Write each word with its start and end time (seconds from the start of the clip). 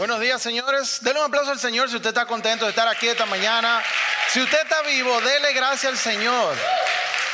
Buenos 0.00 0.18
días, 0.18 0.40
señores. 0.40 1.00
Denle 1.02 1.20
un 1.20 1.26
aplauso 1.26 1.50
al 1.50 1.58
Señor 1.58 1.90
si 1.90 1.96
usted 1.96 2.08
está 2.08 2.24
contento 2.24 2.64
de 2.64 2.70
estar 2.70 2.88
aquí 2.88 3.06
esta 3.06 3.26
mañana. 3.26 3.82
Si 4.30 4.40
usted 4.40 4.62
está 4.62 4.80
vivo, 4.80 5.20
dele 5.20 5.52
gracias 5.52 5.92
al 5.92 5.98
Señor. 5.98 6.56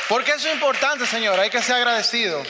Porque 0.09 0.31
eso 0.31 0.49
es 0.49 0.55
importante, 0.55 1.05
Señor. 1.05 1.39
Hay 1.39 1.49
que 1.49 1.61
ser 1.61 1.77
agradecido. 1.77 2.43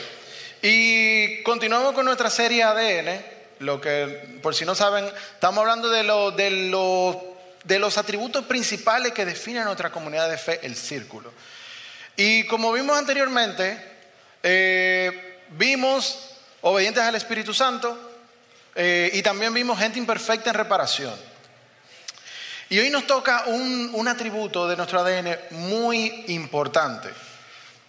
Y 0.60 1.40
continuamos 1.44 1.94
con 1.94 2.04
nuestra 2.04 2.30
serie 2.30 2.64
ADN. 2.64 3.24
Lo 3.60 3.80
que, 3.80 4.40
por 4.42 4.56
si 4.56 4.64
no 4.64 4.74
saben, 4.74 5.08
estamos 5.34 5.60
hablando 5.60 5.88
de, 5.88 6.02
lo, 6.02 6.32
de, 6.32 6.50
de 7.62 7.78
los 7.78 7.96
atributos 7.96 8.44
principales 8.44 9.12
que 9.12 9.24
definen 9.24 9.66
nuestra 9.66 9.92
comunidad 9.92 10.28
de 10.28 10.36
fe, 10.36 10.58
el 10.64 10.74
círculo. 10.74 11.32
Y 12.16 12.42
como 12.48 12.72
vimos 12.72 12.98
anteriormente, 12.98 13.80
eh, 14.42 15.44
vimos 15.50 16.32
obedientes 16.62 17.04
al 17.04 17.14
Espíritu 17.14 17.54
Santo, 17.54 18.07
eh, 18.80 19.10
y 19.12 19.22
también 19.22 19.52
vimos 19.52 19.76
gente 19.76 19.98
imperfecta 19.98 20.50
en 20.50 20.54
reparación. 20.54 21.14
Y 22.68 22.78
hoy 22.78 22.90
nos 22.90 23.08
toca 23.08 23.46
un, 23.46 24.06
atributo 24.06 24.68
de 24.68 24.76
nuestro 24.76 25.00
ADN 25.00 25.36
muy 25.50 26.26
importante. 26.28 27.08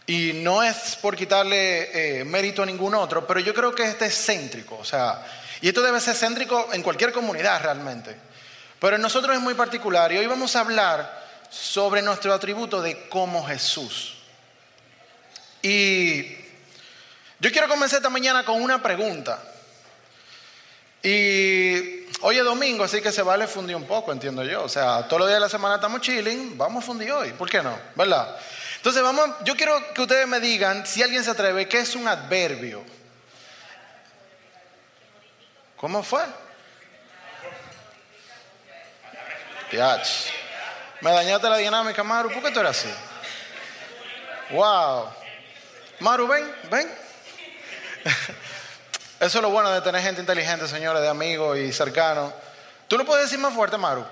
Y 0.07 0.31
no 0.33 0.63
es 0.63 0.95
por 0.95 1.15
quitarle 1.15 2.21
eh, 2.21 2.25
mérito 2.25 2.63
a 2.63 2.65
ningún 2.65 2.95
otro, 2.95 3.27
pero 3.27 3.39
yo 3.39 3.53
creo 3.53 3.75
que 3.75 3.83
este 3.83 4.07
es 4.07 4.25
céntrico. 4.25 4.79
O 4.79 4.83
sea, 4.83 5.23
y 5.61 5.67
esto 5.67 5.83
debe 5.83 6.01
ser 6.01 6.15
céntrico 6.15 6.69
en 6.73 6.81
cualquier 6.81 7.11
comunidad 7.11 7.61
realmente. 7.61 8.17
Pero 8.79 8.95
en 8.95 9.01
nosotros 9.03 9.35
es 9.35 9.41
muy 9.43 9.53
particular. 9.53 10.11
Y 10.11 10.17
hoy 10.17 10.25
vamos 10.25 10.55
a 10.55 10.61
hablar 10.61 11.23
sobre 11.51 12.01
nuestro 12.01 12.33
atributo 12.33 12.81
de 12.81 13.07
como 13.09 13.45
Jesús. 13.45 14.15
Y 15.61 16.35
yo 17.39 17.51
quiero 17.51 17.67
comenzar 17.67 17.97
esta 17.97 18.09
mañana 18.09 18.43
con 18.43 18.59
una 18.59 18.81
pregunta. 18.81 19.39
Y 21.01 22.05
hoy 22.21 22.37
es 22.37 22.43
domingo, 22.43 22.83
así 22.83 23.01
que 23.01 23.11
se 23.11 23.21
vale 23.21 23.47
fundir 23.47 23.75
un 23.75 23.85
poco, 23.85 24.11
entiendo 24.11 24.43
yo. 24.43 24.63
O 24.63 24.69
sea, 24.69 25.07
todos 25.07 25.21
los 25.21 25.29
días 25.29 25.37
de 25.37 25.45
la 25.45 25.49
semana 25.49 25.75
estamos 25.75 26.01
chilling, 26.01 26.57
vamos 26.57 26.83
a 26.83 26.87
fundir 26.87 27.11
hoy, 27.11 27.31
¿por 27.31 27.49
qué 27.49 27.61
no? 27.61 27.77
¿Verdad? 27.95 28.37
Entonces, 28.77 29.01
vamos, 29.01 29.29
yo 29.43 29.55
quiero 29.55 29.93
que 29.93 30.01
ustedes 30.01 30.27
me 30.27 30.39
digan, 30.39 30.85
si 30.85 31.03
alguien 31.03 31.23
se 31.23 31.31
atreve, 31.31 31.67
¿qué 31.67 31.79
es 31.79 31.95
un 31.95 32.07
adverbio? 32.07 32.83
¿Cómo 35.77 36.03
fue? 36.03 36.23
Piach. 39.71 40.31
Me 41.01 41.11
dañaste 41.11 41.49
la 41.49 41.57
dinámica, 41.57 42.03
Maru. 42.03 42.31
¿Por 42.31 42.43
qué 42.43 42.51
tú 42.51 42.59
eres 42.59 42.71
así? 42.71 42.89
Wow. 44.51 45.09
Maru, 45.99 46.27
ven, 46.27 46.55
ven. 46.69 46.91
Eso 49.19 49.39
es 49.39 49.41
lo 49.41 49.49
bueno 49.49 49.69
de 49.71 49.81
tener 49.81 50.01
gente 50.01 50.21
inteligente, 50.21 50.67
señores, 50.67 51.01
de 51.01 51.09
amigos 51.09 51.57
y 51.57 51.73
cercanos. 51.73 52.31
¿Tú 52.87 52.97
lo 52.97 53.05
puedes 53.05 53.25
decir 53.25 53.39
más 53.39 53.53
fuerte, 53.53 53.77
Maru? 53.77 54.05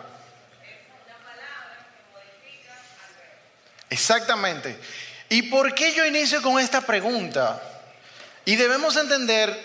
Exactamente. 3.89 4.77
¿Y 5.29 5.43
por 5.43 5.73
qué 5.73 5.93
yo 5.93 6.05
inicio 6.05 6.41
con 6.41 6.59
esta 6.59 6.81
pregunta? 6.81 7.61
Y 8.45 8.55
debemos 8.55 8.95
entender 8.97 9.57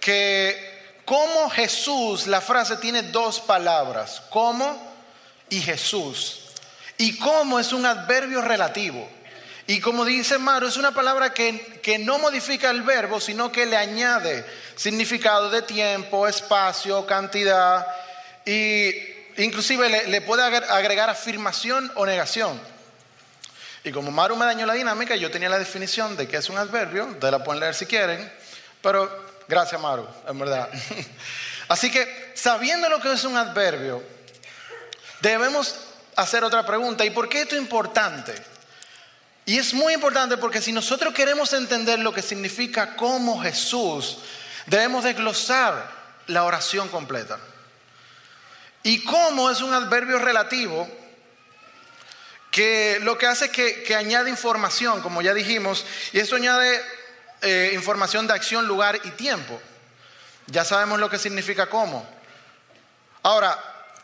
que 0.00 0.68
como 1.04 1.48
Jesús, 1.50 2.26
la 2.26 2.40
frase 2.40 2.76
tiene 2.76 3.02
dos 3.02 3.40
palabras, 3.40 4.22
como 4.30 4.94
y 5.48 5.60
Jesús. 5.60 6.40
Y 6.98 7.16
como 7.16 7.58
es 7.58 7.72
un 7.72 7.86
adverbio 7.86 8.42
relativo. 8.42 9.08
Y 9.70 9.80
como 9.80 10.06
dice 10.06 10.38
Maru, 10.38 10.66
es 10.66 10.78
una 10.78 10.92
palabra 10.92 11.34
que, 11.34 11.78
que, 11.82 11.98
no 11.98 12.18
modifica 12.18 12.70
el 12.70 12.80
verbo, 12.80 13.20
sino 13.20 13.52
que 13.52 13.66
le 13.66 13.76
añade 13.76 14.46
significado 14.74 15.50
de 15.50 15.60
tiempo, 15.60 16.26
espacio, 16.26 17.04
cantidad, 17.04 17.86
y 18.46 18.94
inclusive 19.36 20.06
le, 20.06 20.20
puede 20.22 20.42
agregar 20.42 21.10
afirmación 21.10 21.92
o 21.96 22.06
negación. 22.06 22.58
Y 23.84 23.92
como 23.92 24.10
Maru 24.10 24.36
me 24.36 24.46
dañó 24.46 24.64
la 24.64 24.72
dinámica, 24.72 25.14
yo 25.16 25.30
tenía 25.30 25.50
la 25.50 25.58
definición 25.58 26.16
de 26.16 26.26
que 26.26 26.38
es 26.38 26.48
un 26.48 26.56
adverbio, 26.56 27.04
de 27.20 27.30
la 27.30 27.44
pueden 27.44 27.60
leer 27.60 27.74
si 27.74 27.84
quieren, 27.84 28.32
pero 28.80 29.26
gracias 29.48 29.78
Maru, 29.78 30.08
en 30.26 30.38
verdad. 30.38 30.70
Así 31.68 31.90
que 31.90 32.32
sabiendo 32.34 32.88
lo 32.88 33.02
que 33.02 33.12
es 33.12 33.22
un 33.22 33.36
adverbio, 33.36 34.02
debemos 35.20 35.74
hacer 36.16 36.42
otra 36.42 36.64
pregunta. 36.64 37.04
¿Y 37.04 37.10
por 37.10 37.28
qué 37.28 37.42
esto 37.42 37.54
es 37.54 37.60
importante? 37.60 38.34
Y 39.48 39.58
es 39.58 39.72
muy 39.72 39.94
importante 39.94 40.36
porque 40.36 40.60
si 40.60 40.72
nosotros 40.72 41.14
queremos 41.14 41.54
entender 41.54 41.98
lo 42.00 42.12
que 42.12 42.20
significa 42.20 42.94
como 42.96 43.40
Jesús, 43.40 44.18
debemos 44.66 45.04
desglosar 45.04 45.90
la 46.26 46.44
oración 46.44 46.90
completa. 46.90 47.38
Y 48.82 49.02
cómo 49.04 49.50
es 49.50 49.62
un 49.62 49.72
adverbio 49.72 50.18
relativo 50.18 50.86
que 52.50 52.98
lo 53.00 53.16
que 53.16 53.26
hace 53.26 53.46
es 53.46 53.50
que, 53.86 53.94
añade 53.96 54.28
información, 54.28 55.00
como 55.00 55.22
ya 55.22 55.32
dijimos, 55.32 55.86
y 56.12 56.20
eso 56.20 56.36
añade 56.36 56.82
eh, 57.40 57.70
información 57.72 58.26
de 58.26 58.34
acción, 58.34 58.68
lugar 58.68 59.00
y 59.02 59.10
tiempo. 59.12 59.58
Ya 60.48 60.62
sabemos 60.66 61.00
lo 61.00 61.08
que 61.08 61.18
significa 61.18 61.70
cómo. 61.70 62.06
Ahora, 63.22 63.58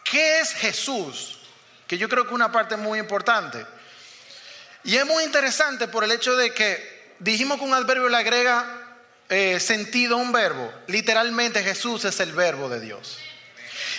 ¿qué 0.04 0.40
es 0.40 0.54
Jesús? 0.54 1.38
Que 1.86 1.98
yo 1.98 2.08
creo 2.08 2.26
que 2.26 2.32
una 2.32 2.50
parte 2.50 2.78
muy 2.78 2.98
importante. 2.98 3.73
Y 4.84 4.96
es 4.96 5.06
muy 5.06 5.24
interesante 5.24 5.88
por 5.88 6.04
el 6.04 6.12
hecho 6.12 6.36
de 6.36 6.52
que 6.52 7.14
dijimos 7.18 7.58
que 7.58 7.64
un 7.64 7.72
adverbio 7.72 8.08
le 8.10 8.18
agrega 8.18 8.82
eh, 9.30 9.58
sentido 9.58 10.16
a 10.16 10.18
un 10.18 10.30
verbo. 10.30 10.70
Literalmente 10.88 11.62
Jesús 11.62 12.04
es 12.04 12.20
el 12.20 12.32
verbo 12.32 12.68
de 12.68 12.80
Dios. 12.80 13.18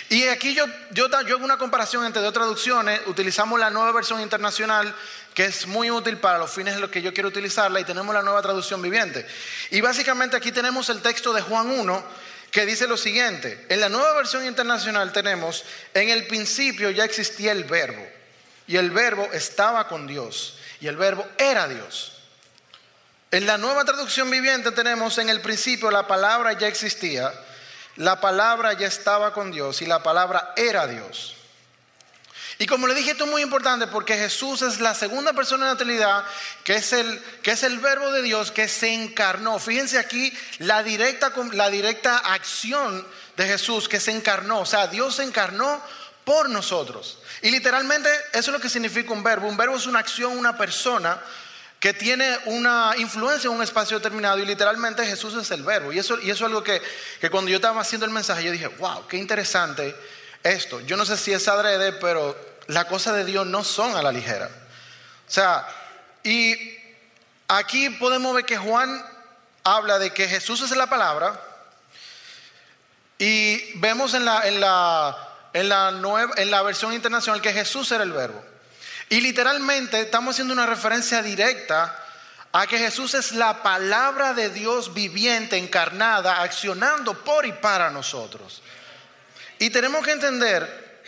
Y 0.08 0.28
aquí 0.28 0.54
yo, 0.54 0.64
yo, 0.92 1.08
yo 1.08 1.34
hago 1.34 1.44
una 1.44 1.58
comparación 1.58 2.06
entre 2.06 2.22
dos 2.22 2.32
traducciones. 2.32 3.00
Utilizamos 3.06 3.58
la 3.58 3.70
nueva 3.70 3.90
versión 3.90 4.20
internacional, 4.20 4.94
que 5.34 5.46
es 5.46 5.66
muy 5.66 5.90
útil 5.90 6.18
para 6.18 6.38
los 6.38 6.52
fines 6.52 6.74
en 6.74 6.80
los 6.80 6.90
que 6.90 7.02
yo 7.02 7.12
quiero 7.12 7.30
utilizarla, 7.30 7.80
y 7.80 7.84
tenemos 7.84 8.14
la 8.14 8.22
nueva 8.22 8.40
traducción 8.40 8.80
viviente. 8.80 9.26
Y 9.70 9.80
básicamente 9.80 10.36
aquí 10.36 10.52
tenemos 10.52 10.88
el 10.90 11.02
texto 11.02 11.32
de 11.32 11.42
Juan 11.42 11.68
1, 11.68 12.04
que 12.52 12.64
dice 12.64 12.86
lo 12.86 12.96
siguiente. 12.96 13.66
En 13.68 13.80
la 13.80 13.88
nueva 13.88 14.14
versión 14.14 14.46
internacional 14.46 15.10
tenemos, 15.10 15.64
en 15.92 16.10
el 16.10 16.28
principio 16.28 16.90
ya 16.90 17.04
existía 17.04 17.50
el 17.50 17.64
verbo, 17.64 18.06
y 18.68 18.76
el 18.76 18.92
verbo 18.92 19.28
estaba 19.32 19.88
con 19.88 20.06
Dios 20.06 20.56
y 20.80 20.86
el 20.86 20.96
verbo 20.96 21.26
era 21.38 21.68
Dios. 21.68 22.12
En 23.30 23.46
la 23.46 23.58
nueva 23.58 23.84
traducción 23.84 24.30
viviente 24.30 24.70
tenemos 24.72 25.18
en 25.18 25.28
el 25.28 25.40
principio 25.40 25.90
la 25.90 26.06
palabra 26.06 26.52
ya 26.52 26.68
existía, 26.68 27.32
la 27.96 28.20
palabra 28.20 28.74
ya 28.74 28.86
estaba 28.86 29.32
con 29.32 29.50
Dios 29.50 29.82
y 29.82 29.86
la 29.86 30.02
palabra 30.02 30.52
era 30.56 30.86
Dios. 30.86 31.36
Y 32.58 32.66
como 32.66 32.86
le 32.86 32.94
dije, 32.94 33.10
esto 33.10 33.24
es 33.24 33.30
muy 33.30 33.42
importante 33.42 33.86
porque 33.86 34.16
Jesús 34.16 34.62
es 34.62 34.80
la 34.80 34.94
segunda 34.94 35.34
persona 35.34 35.66
de 35.66 35.72
la 35.72 35.78
Trinidad, 35.78 36.24
que 36.64 36.76
es 36.76 36.92
el, 36.94 37.20
que 37.42 37.50
es 37.50 37.62
el 37.62 37.78
verbo 37.80 38.10
de 38.10 38.22
Dios 38.22 38.50
que 38.50 38.66
se 38.66 38.94
encarnó. 38.94 39.58
Fíjense 39.58 39.98
aquí 39.98 40.32
la 40.58 40.82
directa, 40.82 41.32
la 41.52 41.68
directa 41.68 42.16
acción 42.16 43.06
de 43.36 43.46
Jesús 43.46 43.88
que 43.88 44.00
se 44.00 44.12
encarnó. 44.12 44.60
O 44.60 44.66
sea, 44.66 44.86
Dios 44.86 45.16
se 45.16 45.24
encarnó 45.24 45.82
por 46.24 46.48
nosotros. 46.48 47.18
Y 47.42 47.50
literalmente 47.50 48.08
eso 48.32 48.50
es 48.50 48.54
lo 48.56 48.60
que 48.60 48.68
significa 48.68 49.12
un 49.12 49.22
verbo. 49.22 49.48
Un 49.48 49.56
verbo 49.56 49.76
es 49.76 49.86
una 49.86 49.98
acción, 49.98 50.36
una 50.36 50.56
persona 50.56 51.20
que 51.78 51.92
tiene 51.92 52.36
una 52.46 52.94
influencia 52.96 53.48
en 53.48 53.54
un 53.54 53.62
espacio 53.62 53.98
determinado 53.98 54.38
y 54.38 54.46
literalmente 54.46 55.06
Jesús 55.06 55.34
es 55.34 55.50
el 55.50 55.62
verbo. 55.62 55.92
Y 55.92 55.98
eso, 55.98 56.18
y 56.20 56.30
eso 56.30 56.44
es 56.44 56.48
algo 56.48 56.62
que, 56.62 56.80
que 57.20 57.30
cuando 57.30 57.50
yo 57.50 57.56
estaba 57.56 57.80
haciendo 57.80 58.06
el 58.06 58.12
mensaje 58.12 58.44
yo 58.44 58.50
dije, 58.50 58.68
wow, 58.68 59.06
qué 59.06 59.16
interesante 59.18 59.94
esto. 60.42 60.80
Yo 60.80 60.96
no 60.96 61.04
sé 61.04 61.16
si 61.16 61.32
es 61.32 61.46
adrede, 61.48 61.92
pero 61.92 62.36
las 62.68 62.86
cosas 62.86 63.14
de 63.16 63.24
Dios 63.24 63.46
no 63.46 63.62
son 63.62 63.94
a 63.96 64.02
la 64.02 64.10
ligera. 64.10 64.48
O 65.28 65.30
sea, 65.30 65.66
y 66.22 66.78
aquí 67.48 67.90
podemos 67.90 68.34
ver 68.34 68.44
que 68.44 68.56
Juan 68.56 69.04
habla 69.62 69.98
de 69.98 70.12
que 70.12 70.28
Jesús 70.28 70.62
es 70.62 70.70
la 70.70 70.86
palabra 70.86 71.40
y 73.18 73.78
vemos 73.78 74.14
en 74.14 74.24
la, 74.24 74.46
en 74.46 74.60
la 74.60 75.16
en 75.56 75.70
la, 75.70 75.90
nueva, 75.90 76.34
en 76.36 76.50
la 76.50 76.60
versión 76.60 76.92
internacional 76.92 77.40
que 77.40 77.52
Jesús 77.52 77.90
era 77.90 78.04
el 78.04 78.12
verbo. 78.12 78.44
Y 79.08 79.22
literalmente 79.22 80.02
estamos 80.02 80.34
haciendo 80.34 80.52
una 80.52 80.66
referencia 80.66 81.22
directa 81.22 82.04
a 82.52 82.66
que 82.66 82.78
Jesús 82.78 83.14
es 83.14 83.32
la 83.32 83.62
palabra 83.62 84.34
de 84.34 84.50
Dios 84.50 84.92
viviente, 84.92 85.56
encarnada, 85.56 86.42
accionando 86.42 87.24
por 87.24 87.46
y 87.46 87.52
para 87.52 87.90
nosotros. 87.90 88.62
Y 89.58 89.70
tenemos 89.70 90.04
que 90.04 90.12
entender 90.12 91.00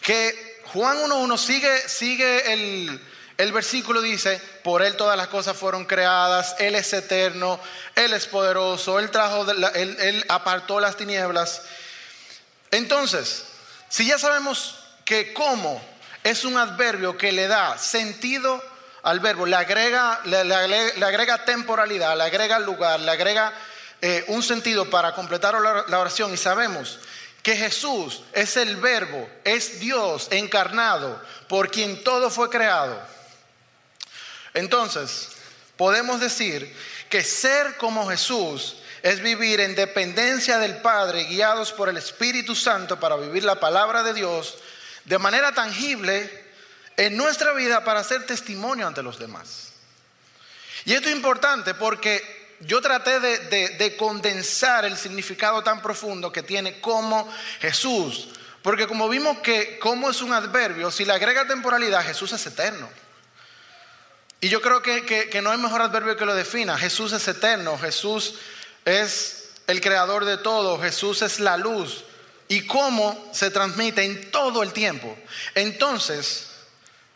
que 0.00 0.62
Juan 0.72 0.96
1.1 0.98 1.36
sigue, 1.36 1.86
sigue 1.86 2.52
el, 2.54 3.00
el 3.36 3.52
versículo, 3.52 4.00
dice, 4.00 4.40
por 4.64 4.80
Él 4.80 4.96
todas 4.96 5.18
las 5.18 5.28
cosas 5.28 5.54
fueron 5.54 5.84
creadas, 5.84 6.56
Él 6.58 6.74
es 6.74 6.90
eterno, 6.94 7.60
Él 7.94 8.14
es 8.14 8.26
poderoso, 8.26 8.98
Él, 8.98 9.10
trajo, 9.10 9.50
él, 9.50 9.96
él 10.00 10.24
apartó 10.28 10.80
las 10.80 10.96
tinieblas. 10.96 11.60
Entonces, 12.70 13.44
si 13.88 14.06
ya 14.06 14.18
sabemos 14.18 14.78
que 15.04 15.32
como 15.32 15.80
es 16.22 16.44
un 16.44 16.56
adverbio 16.58 17.16
que 17.16 17.32
le 17.32 17.46
da 17.46 17.78
sentido 17.78 18.62
al 19.02 19.20
verbo, 19.20 19.46
le 19.46 19.54
agrega, 19.54 20.20
le, 20.24 20.36
agrega 21.04 21.44
temporalidad, 21.44 22.16
le 22.16 22.24
agrega 22.24 22.58
lugar, 22.58 22.98
le 22.98 23.10
agrega 23.12 23.52
eh, 24.02 24.24
un 24.28 24.42
sentido 24.42 24.90
para 24.90 25.14
completar 25.14 25.54
la 25.88 25.98
oración 25.98 26.34
y 26.34 26.36
sabemos 26.36 26.98
que 27.42 27.56
Jesús 27.56 28.22
es 28.32 28.56
el 28.56 28.76
verbo, 28.76 29.30
es 29.44 29.78
Dios 29.78 30.26
encarnado, 30.32 31.22
por 31.48 31.70
quien 31.70 32.02
todo 32.02 32.28
fue 32.28 32.50
creado, 32.50 33.00
entonces 34.52 35.28
podemos 35.76 36.18
decir 36.18 36.74
que 37.08 37.22
ser 37.22 37.76
como 37.76 38.08
Jesús 38.08 38.76
es 39.06 39.20
vivir 39.20 39.60
en 39.60 39.76
dependencia 39.76 40.58
del 40.58 40.78
Padre, 40.78 41.26
guiados 41.26 41.72
por 41.72 41.88
el 41.88 41.96
Espíritu 41.96 42.56
Santo 42.56 42.98
para 42.98 43.14
vivir 43.14 43.44
la 43.44 43.60
palabra 43.60 44.02
de 44.02 44.12
Dios 44.12 44.58
de 45.04 45.16
manera 45.16 45.52
tangible 45.52 46.28
en 46.96 47.16
nuestra 47.16 47.52
vida 47.52 47.84
para 47.84 48.00
hacer 48.00 48.26
testimonio 48.26 48.84
ante 48.84 49.04
los 49.04 49.16
demás. 49.16 49.74
Y 50.86 50.94
esto 50.94 51.08
es 51.08 51.14
importante 51.14 51.74
porque 51.74 52.56
yo 52.58 52.80
traté 52.80 53.20
de, 53.20 53.96
condensar 53.96 54.84
el 54.84 54.96
significado 54.96 55.62
tan 55.62 55.80
profundo 55.82 56.32
que 56.32 56.42
tiene 56.42 56.80
como 56.80 57.32
Jesús. 57.60 58.30
Porque 58.60 58.88
como 58.88 59.08
vimos 59.08 59.38
que 59.38 59.78
como 59.78 60.10
es 60.10 60.20
un 60.20 60.32
adverbio, 60.32 60.90
si 60.90 61.04
le 61.04 61.12
agrega 61.12 61.46
temporalidad, 61.46 62.04
Jesús 62.04 62.32
es 62.32 62.44
eterno. 62.44 62.90
Y 64.40 64.48
yo 64.48 64.60
creo 64.60 64.82
que, 64.82 65.04
que, 65.04 65.42
no 65.42 65.52
hay 65.52 65.58
mejor 65.58 65.80
adverbio 65.80 66.16
que 66.16 66.26
lo 66.26 66.34
defina. 66.34 66.76
Jesús 66.76 67.12
es 67.12 67.26
eterno, 67.28 67.78
Jesús 67.78 68.34
es 68.86 69.50
el 69.66 69.82
creador 69.82 70.24
de 70.24 70.38
todo, 70.38 70.80
Jesús 70.80 71.20
es 71.20 71.40
la 71.40 71.58
luz. 71.58 72.04
Y 72.48 72.64
cómo 72.66 73.28
se 73.32 73.50
transmite 73.50 74.04
en 74.04 74.30
todo 74.30 74.62
el 74.62 74.72
tiempo. 74.72 75.18
Entonces, 75.56 76.46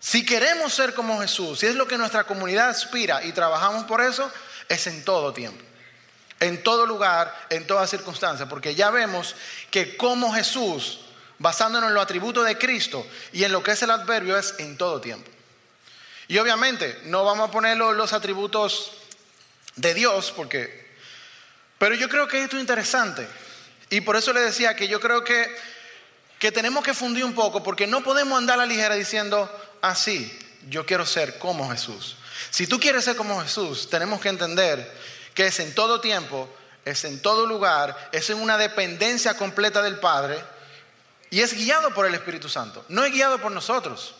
si 0.00 0.26
queremos 0.26 0.74
ser 0.74 0.92
como 0.92 1.20
Jesús, 1.20 1.60
si 1.60 1.66
es 1.66 1.76
lo 1.76 1.86
que 1.86 1.96
nuestra 1.96 2.24
comunidad 2.24 2.70
aspira 2.70 3.22
y 3.24 3.32
trabajamos 3.32 3.84
por 3.84 4.00
eso, 4.00 4.30
es 4.68 4.86
en 4.88 5.04
todo 5.04 5.32
tiempo, 5.32 5.62
en 6.40 6.62
todo 6.62 6.84
lugar, 6.86 7.32
en 7.50 7.66
toda 7.66 7.86
circunstancia, 7.86 8.48
porque 8.48 8.74
ya 8.74 8.90
vemos 8.90 9.36
que 9.70 9.96
como 9.96 10.32
Jesús, 10.32 11.00
basándonos 11.38 11.90
en 11.90 11.94
los 11.94 12.02
atributos 12.02 12.44
de 12.44 12.58
Cristo 12.58 13.06
y 13.32 13.44
en 13.44 13.52
lo 13.52 13.62
que 13.62 13.72
es 13.72 13.82
el 13.82 13.90
adverbio, 13.90 14.36
es 14.36 14.54
en 14.58 14.76
todo 14.76 15.00
tiempo. 15.00 15.30
Y 16.26 16.38
obviamente 16.38 16.98
no 17.04 17.24
vamos 17.24 17.48
a 17.48 17.52
poner 17.52 17.76
los 17.76 18.12
atributos 18.12 18.92
de 19.76 19.94
Dios, 19.94 20.32
porque, 20.34 20.79
pero 21.80 21.94
yo 21.94 22.10
creo 22.10 22.28
que 22.28 22.42
esto 22.42 22.56
es 22.56 22.60
interesante. 22.60 23.26
Y 23.88 24.02
por 24.02 24.14
eso 24.14 24.34
le 24.34 24.40
decía 24.40 24.76
que 24.76 24.86
yo 24.86 25.00
creo 25.00 25.24
que, 25.24 25.50
que 26.38 26.52
tenemos 26.52 26.84
que 26.84 26.92
fundir 26.92 27.24
un 27.24 27.32
poco, 27.32 27.62
porque 27.62 27.86
no 27.86 28.02
podemos 28.02 28.36
andar 28.36 28.56
a 28.56 28.64
la 28.64 28.66
ligera 28.66 28.96
diciendo, 28.96 29.50
así, 29.80 30.30
yo 30.68 30.84
quiero 30.84 31.06
ser 31.06 31.38
como 31.38 31.70
Jesús. 31.70 32.16
Si 32.50 32.66
tú 32.66 32.78
quieres 32.78 33.06
ser 33.06 33.16
como 33.16 33.40
Jesús, 33.40 33.88
tenemos 33.88 34.20
que 34.20 34.28
entender 34.28 34.94
que 35.32 35.46
es 35.46 35.58
en 35.58 35.74
todo 35.74 36.02
tiempo, 36.02 36.54
es 36.84 37.04
en 37.04 37.22
todo 37.22 37.46
lugar, 37.46 38.10
es 38.12 38.28
en 38.28 38.36
una 38.36 38.58
dependencia 38.58 39.32
completa 39.38 39.80
del 39.80 39.98
Padre 40.00 40.38
y 41.30 41.40
es 41.40 41.54
guiado 41.54 41.94
por 41.94 42.04
el 42.04 42.12
Espíritu 42.12 42.50
Santo, 42.50 42.84
no 42.90 43.06
es 43.06 43.10
guiado 43.10 43.38
por 43.38 43.52
nosotros. 43.52 44.14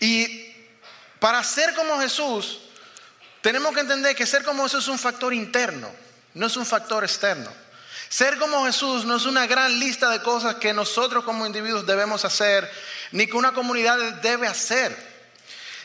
Y 0.00 0.54
para 1.18 1.44
ser 1.44 1.74
como 1.74 2.00
Jesús, 2.00 2.60
tenemos 3.42 3.74
que 3.74 3.80
entender 3.80 4.16
que 4.16 4.24
ser 4.24 4.42
como 4.42 4.62
Jesús 4.62 4.84
es 4.84 4.88
un 4.88 4.98
factor 4.98 5.34
interno, 5.34 6.00
no 6.34 6.46
es 6.46 6.56
un 6.56 6.66
factor 6.66 7.04
externo. 7.04 7.50
Ser 8.08 8.38
como 8.38 8.66
Jesús 8.66 9.04
no 9.04 9.16
es 9.16 9.24
una 9.24 9.46
gran 9.46 9.78
lista 9.78 10.10
de 10.10 10.20
cosas 10.20 10.56
que 10.56 10.72
nosotros 10.72 11.24
como 11.24 11.46
individuos 11.46 11.86
debemos 11.86 12.24
hacer, 12.24 12.70
ni 13.10 13.26
que 13.26 13.36
una 13.36 13.52
comunidad 13.52 13.98
debe 14.20 14.46
hacer. 14.46 14.94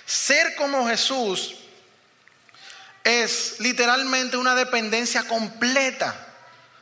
Ser 0.06 0.56
como 0.56 0.88
Jesús 0.88 1.56
es 3.04 3.60
literalmente 3.60 4.36
una 4.36 4.56
dependencia 4.56 5.24
completa 5.24 6.28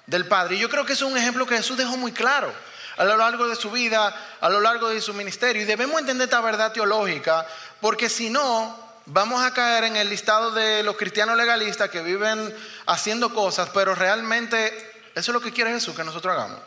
del 0.07 0.27
Padre. 0.27 0.56
Y 0.56 0.59
yo 0.59 0.69
creo 0.69 0.85
que 0.85 0.94
es 0.94 1.01
un 1.01 1.17
ejemplo 1.17 1.45
que 1.45 1.57
Jesús 1.57 1.77
dejó 1.77 1.97
muy 1.97 2.12
claro 2.12 2.51
a 2.97 3.03
lo 3.03 3.17
largo 3.17 3.47
de 3.47 3.56
su 3.56 3.69
vida, 3.71 4.15
a 4.41 4.50
lo 4.50 4.62
largo 4.62 4.89
de 4.89 5.01
su 5.01 5.13
ministerio. 5.13 5.62
Y 5.62 5.65
debemos 5.65 6.00
entender 6.00 6.25
esta 6.25 6.41
verdad 6.41 6.71
teológica 6.71 7.45
porque 7.81 8.09
si 8.09 8.29
no, 8.29 8.84
vamos 9.05 9.43
a 9.43 9.53
caer 9.53 9.85
en 9.85 9.95
el 9.95 10.09
listado 10.09 10.51
de 10.51 10.83
los 10.83 10.97
cristianos 10.97 11.37
legalistas 11.37 11.89
que 11.89 12.01
viven 12.01 12.55
haciendo 12.85 13.33
cosas, 13.33 13.69
pero 13.73 13.95
realmente 13.95 14.67
eso 15.15 15.31
es 15.31 15.33
lo 15.33 15.41
que 15.41 15.53
quiere 15.53 15.71
Jesús 15.71 15.95
que 15.95 16.03
nosotros 16.03 16.33
hagamos. 16.33 16.59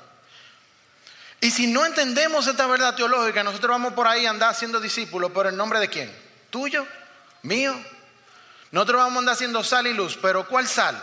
Y 1.40 1.50
si 1.50 1.66
no 1.68 1.86
entendemos 1.86 2.46
esta 2.46 2.66
verdad 2.66 2.94
teológica, 2.94 3.44
nosotros 3.44 3.70
vamos 3.70 3.92
por 3.92 4.08
ahí 4.08 4.26
a 4.26 4.30
andar 4.30 4.54
siendo 4.54 4.80
discípulos, 4.80 5.30
pero 5.34 5.48
en 5.48 5.56
nombre 5.56 5.78
de 5.78 5.88
quién? 5.88 6.12
¿Tuyo? 6.50 6.86
¿Mío? 7.42 7.74
Nosotros 8.72 8.98
vamos 8.98 9.16
a 9.16 9.18
andar 9.20 9.34
haciendo 9.34 9.62
sal 9.62 9.86
y 9.86 9.94
luz, 9.94 10.18
pero 10.20 10.48
¿cuál 10.48 10.66
sal? 10.66 11.00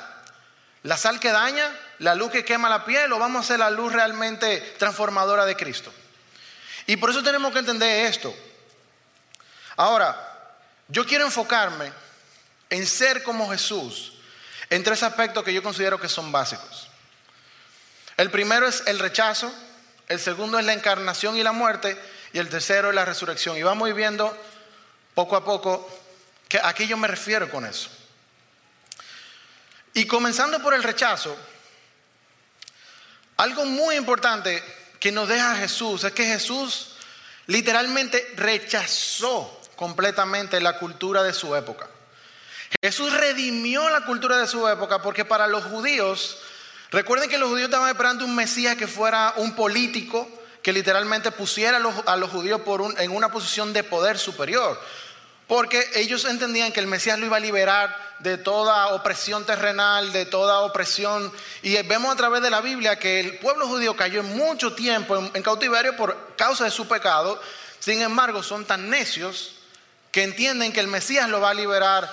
¿La 0.83 0.97
sal 0.97 1.19
que 1.19 1.31
daña? 1.31 1.71
¿La 1.99 2.15
luz 2.15 2.31
que 2.31 2.45
quema 2.45 2.69
la 2.69 2.85
piel? 2.85 3.11
¿O 3.13 3.19
vamos 3.19 3.45
a 3.45 3.47
ser 3.47 3.59
la 3.59 3.69
luz 3.69 3.93
realmente 3.93 4.75
transformadora 4.77 5.45
de 5.45 5.55
Cristo? 5.55 5.91
Y 6.85 6.97
por 6.97 7.09
eso 7.09 7.23
tenemos 7.23 7.51
que 7.53 7.59
entender 7.59 8.05
esto. 8.05 8.35
Ahora, 9.77 10.34
yo 10.87 11.05
quiero 11.05 11.25
enfocarme 11.25 11.91
en 12.69 12.85
ser 12.85 13.23
como 13.23 13.49
Jesús 13.49 14.13
en 14.69 14.83
tres 14.83 15.03
aspectos 15.03 15.43
que 15.43 15.53
yo 15.53 15.63
considero 15.63 15.99
que 15.99 16.09
son 16.09 16.31
básicos. 16.31 16.87
El 18.17 18.31
primero 18.31 18.67
es 18.67 18.83
el 18.87 18.99
rechazo, 18.99 19.53
el 20.07 20.19
segundo 20.19 20.57
es 20.57 20.65
la 20.65 20.73
encarnación 20.73 21.37
y 21.37 21.43
la 21.43 21.51
muerte, 21.51 21.99
y 22.33 22.39
el 22.39 22.49
tercero 22.49 22.89
es 22.89 22.95
la 22.95 23.05
resurrección. 23.05 23.57
Y 23.57 23.63
vamos 23.63 23.93
viendo 23.93 24.35
poco 25.13 25.35
a 25.35 25.43
poco 25.43 25.89
que 26.47 26.59
a 26.61 26.73
qué 26.73 26.87
yo 26.87 26.97
me 26.97 27.07
refiero 27.07 27.49
con 27.49 27.65
eso. 27.65 27.89
Y 29.93 30.05
comenzando 30.05 30.61
por 30.61 30.73
el 30.73 30.83
rechazo, 30.83 31.35
algo 33.37 33.65
muy 33.65 33.95
importante 33.95 34.63
que 34.99 35.11
nos 35.11 35.27
deja 35.27 35.55
Jesús 35.57 36.03
es 36.03 36.13
que 36.13 36.25
Jesús 36.25 36.95
literalmente 37.47 38.33
rechazó 38.35 39.61
completamente 39.75 40.59
la 40.59 40.77
cultura 40.77 41.23
de 41.23 41.33
su 41.33 41.55
época. 41.55 41.87
Jesús 42.81 43.11
redimió 43.13 43.89
la 43.89 44.01
cultura 44.01 44.37
de 44.37 44.47
su 44.47 44.67
época 44.67 45.01
porque 45.01 45.25
para 45.25 45.47
los 45.47 45.63
judíos, 45.63 46.37
recuerden 46.91 47.29
que 47.29 47.37
los 47.37 47.49
judíos 47.49 47.69
estaban 47.69 47.89
esperando 47.89 48.25
un 48.25 48.35
Mesías 48.35 48.75
que 48.75 48.87
fuera 48.87 49.33
un 49.37 49.55
político, 49.55 50.27
que 50.61 50.73
literalmente 50.73 51.31
pusiera 51.31 51.77
a 51.77 52.15
los, 52.17 52.29
judíos 52.29 52.61
en 52.97 53.11
una 53.11 53.29
posición 53.29 53.73
de 53.73 53.83
poder 53.83 54.17
superior. 54.17 54.79
Porque 55.47 55.87
ellos 55.93 56.25
entendían 56.25 56.71
que 56.71 56.79
el 56.79 56.87
Mesías 56.87 57.19
lo 57.19 57.27
iba 57.27 57.37
a 57.37 57.39
liberar 57.39 57.95
de 58.17 58.39
toda 58.39 58.87
opresión 58.87 59.45
terrenal, 59.45 60.11
de 60.11 60.25
toda 60.25 60.61
opresión. 60.61 61.31
Y 61.61 61.79
vemos 61.83 62.11
a 62.11 62.17
través 62.17 62.41
de 62.41 62.49
la 62.49 62.61
Biblia 62.61 62.97
que 62.97 63.19
el 63.19 63.37
pueblo 63.37 63.67
judío 63.67 63.95
cayó 63.95 64.21
en 64.21 64.35
mucho 64.35 64.73
tiempo 64.73 65.17
en 65.33 65.43
cautiverio 65.43 65.95
por 65.95 66.35
causa 66.35 66.63
de 66.63 66.71
su 66.71 66.87
pecado. 66.87 67.39
Sin 67.79 68.01
embargo, 68.01 68.41
son 68.41 68.65
tan 68.65 68.89
necios 68.89 69.55
que 70.15 70.23
entienden 70.23 70.71
que 70.71 70.79
el 70.79 70.87
Mesías 70.87 71.27
lo 71.27 71.41
va 71.41 71.49
a 71.49 71.53
liberar 71.53 72.09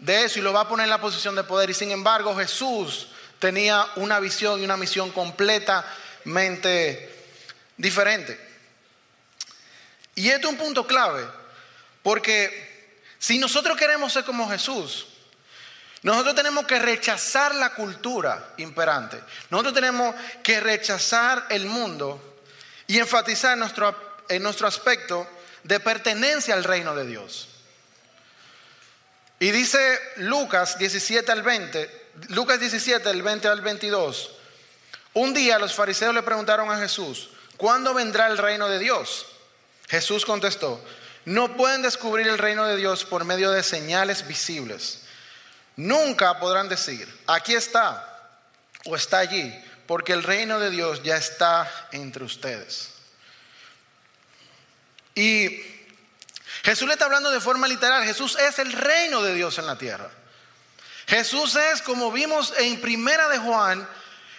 de 0.00 0.24
eso 0.24 0.40
y 0.40 0.42
lo 0.42 0.52
va 0.52 0.62
a 0.62 0.68
poner 0.68 0.86
en 0.86 0.90
la 0.90 1.00
posición 1.00 1.36
de 1.36 1.44
poder. 1.44 1.70
Y 1.70 1.74
sin 1.74 1.92
embargo 1.92 2.34
Jesús 2.34 3.06
tenía 3.38 3.86
una 3.94 4.18
visión 4.18 4.60
y 4.60 4.64
una 4.64 4.76
misión 4.76 5.12
completamente 5.12 7.16
diferente. 7.76 8.40
Y 10.16 10.30
esto 10.30 10.48
es 10.48 10.52
un 10.52 10.58
punto 10.58 10.84
clave, 10.84 11.24
porque 12.02 12.96
si 13.20 13.38
nosotros 13.38 13.78
queremos 13.78 14.12
ser 14.12 14.24
como 14.24 14.50
Jesús, 14.50 15.06
nosotros 16.02 16.34
tenemos 16.34 16.66
que 16.66 16.80
rechazar 16.80 17.54
la 17.54 17.70
cultura 17.70 18.54
imperante. 18.56 19.20
Nosotros 19.50 19.74
tenemos 19.74 20.12
que 20.42 20.58
rechazar 20.58 21.46
el 21.50 21.66
mundo 21.66 22.36
y 22.88 22.98
enfatizar 22.98 23.52
en 23.52 23.60
nuestro, 23.60 23.96
en 24.28 24.42
nuestro 24.42 24.66
aspecto 24.66 25.28
de 25.64 25.80
pertenencia 25.80 26.54
al 26.54 26.62
reino 26.62 26.94
de 26.94 27.06
Dios. 27.06 27.48
Y 29.40 29.50
dice 29.50 29.98
Lucas 30.16 30.78
17 30.78 31.30
al 31.32 31.42
20, 31.42 32.04
Lucas 32.28 32.60
17 32.60 33.08
del 33.08 33.22
20 33.22 33.48
al 33.48 33.60
22, 33.60 34.30
un 35.14 35.34
día 35.34 35.58
los 35.58 35.74
fariseos 35.74 36.14
le 36.14 36.22
preguntaron 36.22 36.70
a 36.70 36.78
Jesús, 36.78 37.30
¿cuándo 37.56 37.92
vendrá 37.92 38.28
el 38.28 38.38
reino 38.38 38.68
de 38.68 38.78
Dios? 38.78 39.26
Jesús 39.88 40.24
contestó, 40.24 40.82
no 41.24 41.56
pueden 41.56 41.82
descubrir 41.82 42.28
el 42.28 42.38
reino 42.38 42.66
de 42.66 42.76
Dios 42.76 43.04
por 43.04 43.24
medio 43.24 43.50
de 43.50 43.62
señales 43.62 44.26
visibles. 44.26 45.00
Nunca 45.76 46.38
podrán 46.38 46.68
decir, 46.68 47.12
aquí 47.26 47.54
está 47.54 48.38
o 48.84 48.94
está 48.94 49.18
allí, 49.18 49.52
porque 49.86 50.12
el 50.12 50.22
reino 50.22 50.60
de 50.60 50.70
Dios 50.70 51.02
ya 51.02 51.16
está 51.16 51.70
entre 51.92 52.24
ustedes. 52.24 52.93
Y 55.14 55.60
Jesús 56.64 56.88
le 56.88 56.94
está 56.94 57.04
hablando 57.04 57.30
de 57.30 57.40
forma 57.40 57.68
literal. 57.68 58.04
Jesús 58.04 58.36
es 58.40 58.58
el 58.58 58.72
reino 58.72 59.22
de 59.22 59.34
Dios 59.34 59.58
en 59.58 59.66
la 59.66 59.76
tierra. 59.76 60.10
Jesús 61.06 61.56
es, 61.56 61.82
como 61.82 62.10
vimos 62.10 62.54
en 62.58 62.80
Primera 62.80 63.28
de 63.28 63.38
Juan, 63.38 63.86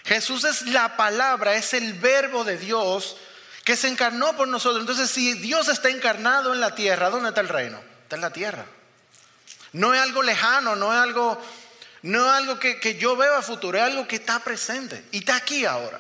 Jesús 0.04 0.44
es 0.44 0.64
la 0.64 0.98
palabra, 0.98 1.56
es 1.56 1.74
el 1.74 1.94
verbo 1.94 2.44
de 2.44 2.58
Dios 2.58 3.18
que 3.64 3.76
se 3.76 3.88
encarnó 3.88 4.36
por 4.36 4.48
nosotros. 4.48 4.82
Entonces, 4.82 5.10
si 5.10 5.34
Dios 5.34 5.68
está 5.68 5.90
encarnado 5.90 6.54
en 6.54 6.60
la 6.60 6.76
tierra, 6.76 7.10
¿dónde 7.10 7.30
está 7.30 7.42
el 7.42 7.50
reino? 7.50 7.80
Está 8.04 8.16
en 8.16 8.22
la 8.22 8.32
tierra. 8.32 8.66
No 9.74 9.94
es 9.94 10.02
algo 10.02 10.24
lejano, 10.24 10.76
no 10.76 10.94
es 10.94 11.00
algo, 11.00 11.42
no 12.04 12.26
es 12.26 12.34
algo 12.34 12.60
que, 12.60 12.80
que 12.80 12.98
yo 12.98 13.16
veo 13.16 13.36
a 13.36 13.42
futuro, 13.42 13.78
es 13.78 13.84
algo 13.84 14.08
que 14.08 14.18
está 14.18 14.40
presente 14.40 15.06
y 15.12 15.20
está 15.20 15.36
aquí 15.36 15.66
ahora. 15.66 16.00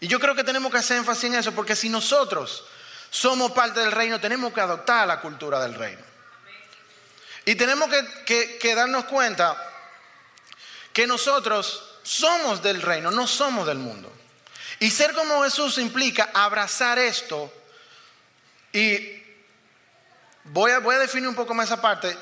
Y 0.00 0.08
yo 0.08 0.18
creo 0.18 0.34
que 0.34 0.44
tenemos 0.44 0.72
que 0.72 0.78
hacer 0.78 0.96
énfasis 0.96 1.24
en 1.24 1.34
eso, 1.34 1.52
porque 1.52 1.76
si 1.76 1.88
nosotros 1.88 2.64
somos 3.10 3.50
parte 3.52 3.80
del 3.80 3.92
reino, 3.92 4.20
tenemos 4.20 4.52
que 4.52 4.60
adoptar 4.60 5.06
la 5.06 5.20
cultura 5.20 5.60
del 5.60 5.74
reino. 5.74 6.02
Y 7.44 7.56
tenemos 7.56 7.90
que, 8.24 8.74
darnos 8.74 9.06
cuenta 9.06 9.56
que 10.92 11.06
nosotros 11.06 11.98
somos 12.02 12.62
del 12.62 12.80
reino, 12.80 13.10
no 13.10 13.26
somos 13.26 13.66
del 13.66 13.78
mundo. 13.78 14.12
Y 14.78 14.90
ser 14.90 15.12
como 15.14 15.42
Jesús 15.42 15.78
implica 15.78 16.30
abrazar 16.32 16.98
esto. 16.98 17.52
Y 18.72 19.20
voy 20.44 20.70
a, 20.70 20.78
voy 20.78 20.94
a 20.94 21.00
definir 21.00 21.28
un 21.28 21.34
poco 21.34 21.54
más 21.54 21.66
esa 21.66 21.80
parte, 21.80 22.16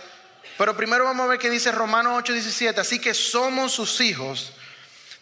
pero 0.57 0.77
primero 0.77 1.05
vamos 1.05 1.25
a 1.25 1.29
ver 1.29 1.39
qué 1.39 1.51
dice 1.51 1.71
Romanos 1.73 2.25
8:17. 2.25 2.79
Así 2.79 2.99
que 2.99 3.13
somos 3.13 3.73
sus 3.73 4.01
hijos, 4.01 4.53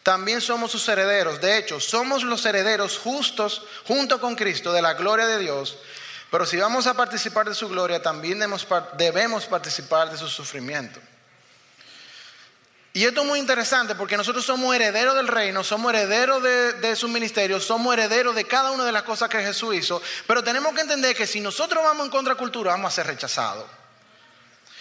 también 0.06 0.40
somos 0.40 0.70
sus 0.70 0.88
herederos. 0.88 1.40
De 1.40 1.58
hecho, 1.58 1.80
somos 1.80 2.22
los 2.22 2.46
herederos 2.46 2.96
justos 2.96 3.64
junto 3.88 4.20
con 4.20 4.36
Cristo 4.36 4.72
de 4.72 4.80
la 4.80 4.94
gloria 4.94 5.26
de 5.26 5.40
Dios. 5.40 5.78
Pero 6.30 6.46
si 6.46 6.56
vamos 6.56 6.86
a 6.86 6.94
participar 6.94 7.48
de 7.48 7.56
su 7.56 7.68
gloria, 7.68 8.00
también 8.00 8.38
debemos 8.96 9.46
participar 9.46 10.08
de 10.08 10.16
su 10.16 10.28
sufrimiento. 10.28 11.00
Y 12.92 13.04
esto 13.04 13.22
es 13.22 13.26
muy 13.26 13.40
interesante 13.40 13.96
porque 13.96 14.16
nosotros 14.16 14.44
somos 14.44 14.72
herederos 14.76 15.16
del 15.16 15.26
reino, 15.26 15.64
somos 15.64 15.92
herederos 15.92 16.40
de, 16.40 16.94
su 16.94 17.08
ministerio, 17.08 17.58
somos 17.58 17.92
herederos 17.92 18.36
de 18.36 18.44
cada 18.44 18.70
una 18.70 18.84
de 18.84 18.92
las 18.92 19.02
cosas 19.02 19.28
que 19.28 19.42
Jesús 19.42 19.74
hizo. 19.74 20.00
Pero 20.28 20.44
tenemos 20.44 20.72
que 20.72 20.82
entender 20.82 21.16
que 21.16 21.26
si 21.26 21.40
nosotros 21.40 21.82
vamos 21.82 22.04
en 22.04 22.12
contracultura, 22.12 22.70
vamos 22.70 22.92
a 22.92 22.94
ser 22.94 23.08
rechazados. 23.08 23.66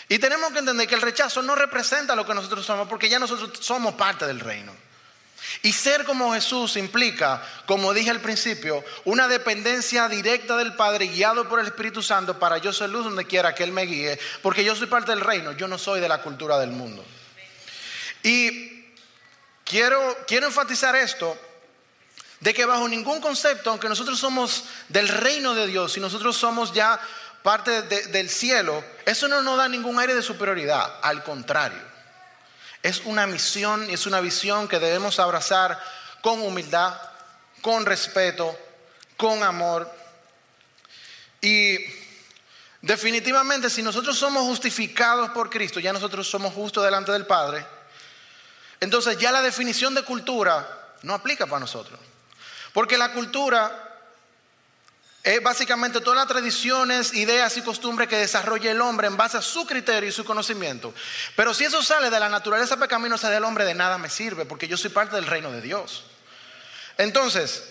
Y 0.08 0.20
tenemos 0.20 0.52
que 0.52 0.60
entender 0.60 0.88
que 0.88 0.94
el 0.94 1.02
rechazo 1.02 1.42
no 1.42 1.56
representa 1.56 2.16
lo 2.16 2.28
que 2.28 2.36
nosotros 2.36 2.64
somos, 2.64 2.88
porque 2.88 3.10
ya 3.10 3.18
nosotros 3.18 3.50
somos 3.60 3.96
parte 3.96 4.28
del 4.28 4.40
reino. 4.40 4.85
Y 5.62 5.74
ser 5.74 6.06
como 6.06 6.34
Jesús 6.34 6.76
implica, 6.78 7.42
como 7.66 7.94
dije 7.94 8.10
al 8.10 8.22
principio, 8.22 8.84
una 9.04 9.28
dependencia 9.28 10.08
directa 10.08 10.58
del 10.58 10.74
Padre 10.76 11.08
guiado 11.08 11.48
por 11.48 11.60
el 11.60 11.68
Espíritu 11.68 12.02
Santo 12.02 12.40
para 12.40 12.58
yo 12.58 12.74
ser 12.74 12.90
luz 12.90 13.06
donde 13.06 13.26
quiera 13.26 13.54
que 13.54 13.64
Él 13.64 13.72
me 13.72 13.84
guíe, 13.84 14.20
porque 14.42 14.64
yo 14.64 14.76
soy 14.76 14.88
parte 14.88 15.12
del 15.12 15.22
reino, 15.22 15.52
yo 15.52 15.68
no 15.68 15.78
soy 15.78 16.00
de 16.00 16.10
la 16.10 16.22
cultura 16.22 16.58
del 16.60 16.72
mundo. 16.72 17.06
Y 18.24 18.86
quiero, 19.64 20.18
quiero 20.28 20.48
enfatizar 20.48 20.96
esto, 20.96 21.38
de 22.40 22.54
que 22.54 22.66
bajo 22.66 22.88
ningún 22.88 23.22
concepto, 23.22 23.70
aunque 23.70 23.90
nosotros 23.90 24.20
somos 24.20 24.66
del 24.90 25.08
reino 25.08 25.54
de 25.56 25.68
Dios 25.68 25.98
y 25.98 26.00
nosotros 26.00 26.36
somos 26.36 26.74
ya 26.74 27.00
parte 27.44 27.84
del 27.84 28.30
cielo, 28.30 28.84
eso 29.06 29.28
no 29.28 29.42
nos 29.42 29.58
da 29.58 29.68
ningún 29.68 30.00
aire 30.00 30.16
de 30.16 30.22
superioridad, 30.22 31.00
al 31.02 31.24
contrario. 31.24 31.95
Es 32.86 33.02
una 33.06 33.26
misión 33.26 33.90
y 33.90 33.96
es 33.96 34.06
una 34.06 34.22
visión 34.22 34.68
que 34.68 34.78
debemos 34.78 35.18
abrazar 35.18 35.84
con 36.22 36.40
humildad, 36.44 36.96
con 37.60 37.84
respeto, 37.84 38.56
con 39.18 39.42
amor. 39.42 39.92
Y 41.42 41.80
definitivamente 42.84 43.72
si 43.72 43.82
nosotros 43.82 44.20
somos 44.20 44.44
justificados 44.44 45.32
por 45.32 45.50
Cristo, 45.50 45.80
ya 45.80 45.94
nosotros 45.94 46.30
somos 46.30 46.54
justos 46.54 46.84
delante 46.84 47.12
del 47.12 47.26
Padre, 47.26 47.66
entonces 48.80 49.18
ya 49.18 49.32
la 49.32 49.42
definición 49.42 49.96
de 49.96 50.04
cultura 50.04 50.94
no 51.02 51.16
aplica 51.16 51.48
para 51.48 51.62
nosotros. 51.62 52.00
Porque 52.72 53.00
la 53.00 53.14
cultura 53.14 53.95
es 55.26 55.42
básicamente 55.42 56.02
todas 56.02 56.18
las 56.20 56.28
tradiciones, 56.28 57.16
ideas 57.16 57.58
y 57.58 57.64
costumbres 57.64 58.08
que 58.08 58.16
desarrolla 58.16 58.70
el 58.70 58.80
hombre 58.80 59.08
en 59.08 59.18
base 59.18 59.38
a 59.38 59.42
su 59.42 59.66
criterio 59.66 60.08
y 60.08 60.14
su 60.14 60.24
conocimiento. 60.24 60.94
Pero 61.36 61.52
si 61.52 61.64
eso 61.64 61.82
sale 61.82 62.12
de 62.12 62.20
la 62.20 62.30
naturaleza 62.30 62.78
pecaminosa 62.78 63.32
del 63.32 63.44
hombre, 63.44 63.66
de 63.66 63.74
nada 63.74 63.98
me 63.98 64.08
sirve, 64.08 64.46
porque 64.46 64.68
yo 64.68 64.78
soy 64.78 64.92
parte 64.92 65.16
del 65.16 65.26
reino 65.26 65.52
de 65.52 65.62
Dios. 65.62 66.04
Entonces, 67.00 67.64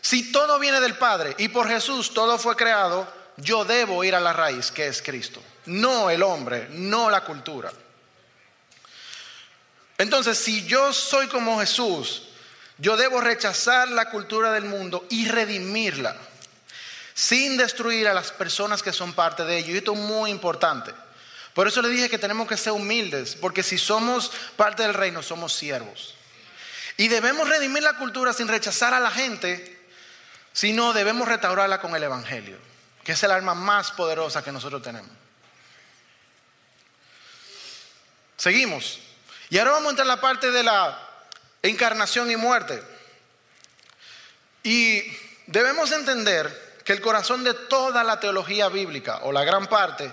si 0.00 0.32
todo 0.32 0.58
viene 0.58 0.80
del 0.80 0.96
Padre 0.96 1.34
y 1.36 1.48
por 1.48 1.68
Jesús 1.68 2.14
todo 2.14 2.38
fue 2.38 2.56
creado, 2.56 3.06
yo 3.36 3.66
debo 3.66 4.02
ir 4.02 4.14
a 4.14 4.20
la 4.20 4.32
raíz, 4.32 4.70
que 4.70 4.86
es 4.86 5.02
Cristo. 5.02 5.42
No 5.66 6.08
el 6.08 6.22
hombre, 6.22 6.68
no 6.70 7.10
la 7.10 7.24
cultura. 7.24 7.70
Entonces, 9.98 10.38
si 10.38 10.64
yo 10.64 10.94
soy 10.94 11.26
como 11.26 11.60
Jesús, 11.60 12.22
yo 12.78 12.96
debo 12.96 13.20
rechazar 13.20 13.90
la 13.90 14.08
cultura 14.08 14.50
del 14.50 14.64
mundo 14.64 15.06
y 15.10 15.28
redimirla 15.28 16.16
sin 17.16 17.56
destruir 17.56 18.06
a 18.08 18.12
las 18.12 18.30
personas 18.30 18.82
que 18.82 18.92
son 18.92 19.14
parte 19.14 19.46
de 19.46 19.56
ello. 19.56 19.72
Y 19.72 19.78
esto 19.78 19.94
es 19.94 19.98
muy 19.98 20.30
importante. 20.30 20.92
Por 21.54 21.66
eso 21.66 21.80
le 21.80 21.88
dije 21.88 22.10
que 22.10 22.18
tenemos 22.18 22.46
que 22.46 22.58
ser 22.58 22.74
humildes, 22.74 23.38
porque 23.40 23.62
si 23.62 23.78
somos 23.78 24.30
parte 24.54 24.82
del 24.82 24.92
reino, 24.92 25.22
somos 25.22 25.54
siervos. 25.54 26.14
Y 26.98 27.08
debemos 27.08 27.48
redimir 27.48 27.82
la 27.82 27.94
cultura 27.94 28.34
sin 28.34 28.48
rechazar 28.48 28.92
a 28.92 29.00
la 29.00 29.10
gente, 29.10 29.80
sino 30.52 30.92
debemos 30.92 31.26
restaurarla 31.26 31.80
con 31.80 31.96
el 31.96 32.02
Evangelio, 32.02 32.58
que 33.02 33.12
es 33.12 33.22
el 33.22 33.30
arma 33.30 33.54
más 33.54 33.92
poderosa 33.92 34.44
que 34.44 34.52
nosotros 34.52 34.82
tenemos. 34.82 35.10
Seguimos. 38.36 39.00
Y 39.48 39.56
ahora 39.56 39.70
vamos 39.70 39.86
a 39.86 39.90
entrar 39.90 40.04
en 40.04 40.08
la 40.08 40.20
parte 40.20 40.50
de 40.50 40.62
la 40.62 41.00
encarnación 41.62 42.30
y 42.30 42.36
muerte. 42.36 42.82
Y 44.62 45.02
debemos 45.46 45.90
entender 45.92 46.65
que 46.86 46.92
el 46.92 47.00
corazón 47.00 47.42
de 47.42 47.52
toda 47.52 48.04
la 48.04 48.20
teología 48.20 48.68
bíblica, 48.68 49.18
o 49.24 49.32
la 49.32 49.42
gran 49.42 49.66
parte, 49.66 50.12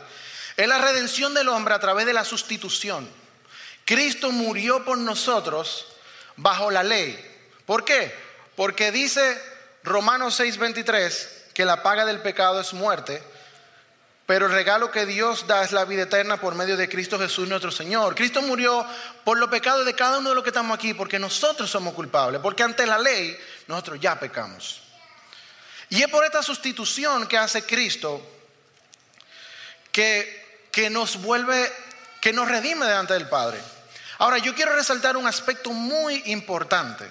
es 0.58 0.68
la 0.68 0.80
redención 0.80 1.32
del 1.36 1.48
hombre 1.50 1.76
a 1.76 1.80
través 1.80 2.08
de 2.08 2.14
la 2.14 2.26
sustitución. 2.26 3.08
Cristo 3.86 4.32
murió 4.32 4.84
por 4.84 4.98
nosotros 4.98 5.86
bajo 6.36 6.72
la 6.72 6.82
ley. 6.82 7.16
¿Por 7.68 7.86
qué? 7.86 8.12
Porque 8.56 8.92
dice 8.92 9.40
Romanos 9.84 10.40
6:23 10.40 11.52
que 11.54 11.64
la 11.64 11.84
paga 11.84 12.06
del 12.06 12.22
pecado 12.22 12.60
es 12.60 12.74
muerte, 12.74 13.22
pero 14.26 14.48
el 14.48 14.52
regalo 14.52 14.90
que 14.90 15.06
Dios 15.06 15.46
da 15.46 15.64
es 15.64 15.74
la 15.74 15.86
vida 15.86 16.04
eterna 16.04 16.38
por 16.38 16.56
medio 16.56 16.76
de 16.76 16.90
Cristo 16.90 17.20
Jesús 17.20 17.48
nuestro 17.48 17.70
Señor. 17.70 18.16
Cristo 18.16 18.42
murió 18.42 18.84
por 19.24 19.38
los 19.38 19.50
pecados 19.50 19.86
de 19.86 19.94
cada 19.94 20.18
uno 20.18 20.30
de 20.30 20.36
los 20.36 20.44
que 20.44 20.50
estamos 20.50 20.76
aquí, 20.76 20.96
porque 20.96 21.20
nosotros 21.20 21.70
somos 21.70 21.94
culpables, 21.94 22.42
porque 22.42 22.64
ante 22.64 22.88
la 22.88 22.98
ley 22.98 23.38
nosotros 23.68 24.00
ya 24.00 24.20
pecamos. 24.20 24.83
Y 25.90 26.02
es 26.02 26.08
por 26.10 26.26
esta 26.26 26.42
sustitución 26.42 27.28
que 27.28 27.38
hace 27.38 27.64
Cristo 27.64 28.22
que, 29.92 30.68
que 30.72 30.90
nos 30.90 31.22
vuelve, 31.22 31.72
que 32.20 32.34
nos 32.34 32.48
redime 32.48 32.86
delante 32.86 33.14
del 33.14 33.30
Padre. 33.30 33.60
Ahora, 34.20 34.38
yo 34.38 34.56
quiero 34.56 34.76
resaltar 34.76 35.18
un 35.18 35.28
aspecto 35.28 35.72
muy 35.72 36.22
importante. 36.28 37.06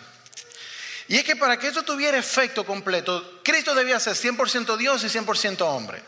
Y 1.08 1.16
es 1.16 1.24
que 1.24 1.36
para 1.36 1.58
que 1.58 1.68
esto 1.68 1.82
tuviera 1.82 2.16
efecto 2.16 2.64
completo, 2.64 3.40
Cristo 3.44 3.74
debía 3.74 4.00
ser 4.00 4.14
100% 4.14 4.76
Dios 4.76 5.04
y 5.04 5.08
100% 5.08 5.60
hombre. 5.60 6.02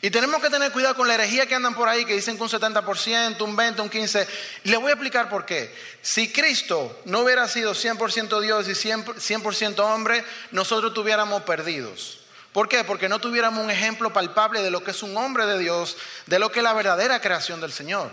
Y 0.00 0.10
tenemos 0.10 0.40
que 0.40 0.50
tener 0.50 0.70
cuidado 0.70 0.94
con 0.94 1.08
la 1.08 1.14
herejía 1.14 1.46
que 1.46 1.54
andan 1.54 1.74
por 1.74 1.88
ahí, 1.88 2.04
que 2.04 2.14
dicen 2.14 2.36
que 2.36 2.42
un 2.42 2.48
70%, 2.48 3.40
un 3.42 3.56
20%, 3.56 3.80
un 3.80 3.90
15%. 3.90 4.28
Y 4.64 4.70
les 4.70 4.80
voy 4.80 4.90
a 4.90 4.94
explicar 4.94 5.28
por 5.28 5.44
qué. 5.44 5.74
Si 6.02 6.32
Cristo 6.32 7.00
no 7.04 7.20
hubiera 7.20 7.48
sido 7.48 7.74
100% 7.74 8.40
Dios 8.40 8.68
y 8.68 8.72
100%, 8.72 9.78
hombre, 9.80 10.24
nosotros 10.52 10.94
tuviéramos 10.94 11.42
perdidos. 11.42 12.20
¿Por 12.52 12.68
qué? 12.68 12.84
Porque 12.84 13.08
no 13.08 13.18
tuviéramos 13.18 13.64
un 13.64 13.70
ejemplo 13.70 14.12
palpable 14.12 14.62
de 14.62 14.70
lo 14.70 14.84
que 14.84 14.92
es 14.92 15.02
un 15.02 15.16
hombre 15.16 15.46
de 15.46 15.58
Dios, 15.58 15.96
de 16.26 16.38
lo 16.38 16.52
que 16.52 16.60
es 16.60 16.64
la 16.64 16.72
verdadera 16.74 17.20
creación 17.20 17.60
del 17.60 17.72
Señor. 17.72 18.10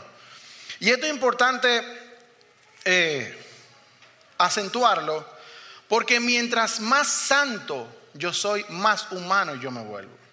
Y 0.80 0.90
esto 0.90 1.06
es 1.06 1.14
importante 1.14 1.84
eh, 2.84 3.44
acentuarlo, 4.38 5.26
porque 5.88 6.20
mientras 6.20 6.80
más 6.80 7.08
santo 7.08 7.88
yo 8.14 8.34
soy, 8.34 8.66
más 8.70 9.12
humano 9.12 9.56
yo 9.56 9.72
me 9.72 9.84
vuelvo. 9.84 10.25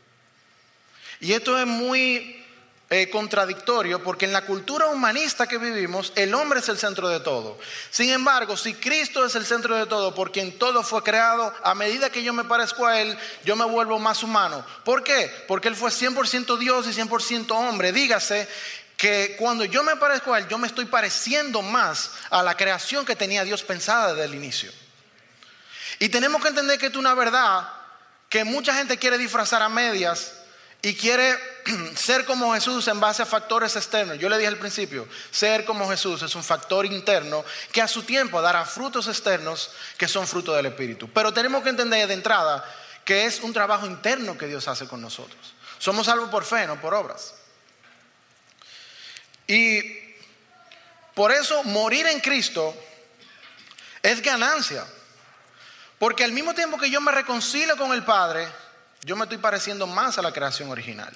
Y 1.22 1.32
esto 1.32 1.56
es 1.56 1.68
muy 1.68 2.44
eh, 2.90 3.08
contradictorio 3.08 4.02
porque 4.02 4.24
en 4.24 4.32
la 4.32 4.44
cultura 4.44 4.88
humanista 4.88 5.46
que 5.46 5.56
vivimos, 5.56 6.12
el 6.16 6.34
hombre 6.34 6.58
es 6.58 6.68
el 6.68 6.76
centro 6.76 7.08
de 7.08 7.20
todo. 7.20 7.60
Sin 7.92 8.10
embargo, 8.10 8.56
si 8.56 8.74
Cristo 8.74 9.24
es 9.24 9.36
el 9.36 9.46
centro 9.46 9.76
de 9.76 9.86
todo, 9.86 10.12
por 10.16 10.32
quien 10.32 10.58
todo 10.58 10.82
fue 10.82 11.04
creado, 11.04 11.54
a 11.62 11.76
medida 11.76 12.10
que 12.10 12.24
yo 12.24 12.32
me 12.32 12.42
parezco 12.42 12.88
a 12.88 13.00
Él, 13.00 13.16
yo 13.44 13.54
me 13.54 13.64
vuelvo 13.64 14.00
más 14.00 14.24
humano. 14.24 14.66
¿Por 14.84 15.04
qué? 15.04 15.32
Porque 15.46 15.68
Él 15.68 15.76
fue 15.76 15.90
100% 15.92 16.58
Dios 16.58 16.88
y 16.88 16.90
100% 16.90 17.52
hombre. 17.52 17.92
Dígase 17.92 18.48
que 18.96 19.36
cuando 19.38 19.64
yo 19.64 19.84
me 19.84 19.94
parezco 19.94 20.34
a 20.34 20.40
Él, 20.40 20.48
yo 20.48 20.58
me 20.58 20.66
estoy 20.66 20.86
pareciendo 20.86 21.62
más 21.62 22.10
a 22.30 22.42
la 22.42 22.56
creación 22.56 23.06
que 23.06 23.14
tenía 23.14 23.44
Dios 23.44 23.62
pensada 23.62 24.12
desde 24.12 24.24
el 24.24 24.34
inicio. 24.34 24.72
Y 26.00 26.08
tenemos 26.08 26.42
que 26.42 26.48
entender 26.48 26.80
que 26.80 26.86
esto 26.86 26.98
es 26.98 27.04
una 27.04 27.14
verdad 27.14 27.68
que 28.28 28.42
mucha 28.42 28.74
gente 28.74 28.98
quiere 28.98 29.18
disfrazar 29.18 29.62
a 29.62 29.68
medias 29.68 30.41
y 30.84 30.96
quiere 30.96 31.38
ser 31.94 32.24
como 32.24 32.52
Jesús 32.52 32.88
en 32.88 32.98
base 32.98 33.22
a 33.22 33.26
factores 33.26 33.76
externos. 33.76 34.18
Yo 34.18 34.28
le 34.28 34.36
dije 34.36 34.48
al 34.48 34.58
principio, 34.58 35.06
ser 35.30 35.64
como 35.64 35.88
Jesús 35.88 36.20
es 36.22 36.34
un 36.34 36.42
factor 36.42 36.84
interno 36.84 37.44
que 37.70 37.80
a 37.80 37.86
su 37.88 38.02
tiempo 38.02 38.42
dará 38.42 38.64
frutos 38.64 39.06
externos 39.06 39.70
que 39.96 40.08
son 40.08 40.26
fruto 40.26 40.52
del 40.52 40.66
Espíritu. 40.66 41.08
Pero 41.08 41.32
tenemos 41.32 41.62
que 41.62 41.70
entender 41.70 42.08
de 42.08 42.14
entrada 42.14 42.64
que 43.04 43.26
es 43.26 43.40
un 43.40 43.52
trabajo 43.52 43.86
interno 43.86 44.36
que 44.36 44.48
Dios 44.48 44.66
hace 44.66 44.88
con 44.88 45.00
nosotros. 45.00 45.54
Somos 45.78 46.06
salvos 46.06 46.28
por 46.30 46.44
fe, 46.44 46.66
no 46.66 46.80
por 46.80 46.94
obras. 46.94 47.34
Y 49.46 49.80
por 51.14 51.30
eso 51.30 51.62
morir 51.64 52.06
en 52.06 52.20
Cristo 52.20 52.74
es 54.02 54.20
ganancia. 54.20 54.84
Porque 55.98 56.24
al 56.24 56.32
mismo 56.32 56.54
tiempo 56.54 56.78
que 56.78 56.90
yo 56.90 57.00
me 57.00 57.12
reconcilio 57.12 57.76
con 57.76 57.92
el 57.92 58.04
Padre, 58.04 58.48
yo 59.04 59.16
me 59.16 59.24
estoy 59.24 59.38
pareciendo 59.38 59.86
más 59.86 60.18
a 60.18 60.22
la 60.22 60.32
creación 60.32 60.70
original. 60.70 61.12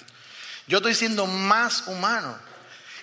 Yo 0.67 0.77
estoy 0.77 0.93
siendo 0.93 1.25
más 1.25 1.87
humano. 1.87 2.37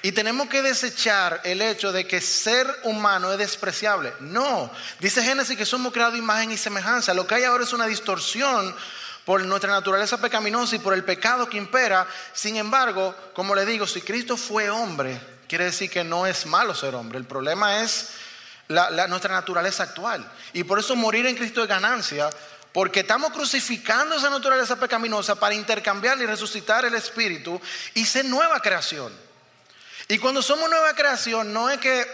Y 0.03 0.13
tenemos 0.13 0.49
que 0.51 0.61
desechar 0.61 1.41
el 1.45 1.63
hecho 1.63 1.91
de 1.91 2.07
que 2.07 2.21
ser 2.21 2.67
humano 2.83 3.33
es 3.33 3.39
despreciable. 3.39 4.13
No, 4.21 4.71
dice 5.01 5.23
Génesis 5.23 5.57
que 5.57 5.65
somos 5.65 5.95
creados 5.95 6.19
imagen 6.19 6.53
y 6.53 6.59
semejanza. 6.59 7.15
Lo 7.15 7.27
que 7.27 7.37
hay 7.37 7.45
ahora 7.45 7.65
es 7.65 7.73
una 7.73 7.87
distorsión 7.87 8.77
por 9.25 9.43
nuestra 9.45 9.73
naturaleza 9.73 10.21
pecaminosa 10.21 10.77
y 10.77 10.81
por 10.81 10.93
el 10.93 11.05
pecado 11.05 11.49
que 11.49 11.57
impera. 11.57 12.07
Sin 12.35 12.57
embargo, 12.57 13.17
como 13.33 13.55
le 13.55 13.65
digo, 13.65 13.87
si 13.87 14.03
Cristo 14.03 14.37
fue 14.37 14.69
hombre, 14.69 15.19
quiere 15.49 15.65
decir 15.65 15.89
que 15.89 16.05
no 16.05 16.27
es 16.27 16.45
malo 16.45 16.75
ser 16.75 16.95
hombre. 16.95 17.19
El 17.19 17.25
problema 17.25 17.81
es 17.81 18.11
nuestra 18.69 19.35
naturaleza 19.35 19.85
actual. 19.85 20.31
Y 20.53 20.65
por 20.65 20.79
eso 20.79 20.97
morir 20.97 21.25
en 21.27 21.37
Cristo 21.37 21.63
es 21.63 21.69
ganancia, 21.69 22.29
porque 22.75 23.01
estamos 23.01 23.33
crucificando 23.33 24.17
esa 24.17 24.29
naturaleza 24.29 24.75
pecaminosa 24.75 25.37
para 25.37 25.55
intercambiar 25.55 26.21
y 26.21 26.27
resucitar 26.27 26.85
el 26.85 26.95
espíritu 26.95 27.61
y 27.95 28.05
ser 28.05 28.25
nueva 28.25 28.59
creación. 28.59 29.17
Y 30.09 30.19
cuando 30.19 30.43
somos 30.43 30.69
nueva 30.69 30.93
creación, 30.93 31.53
no 31.53 31.71
es 31.71 31.79
que 31.79 32.05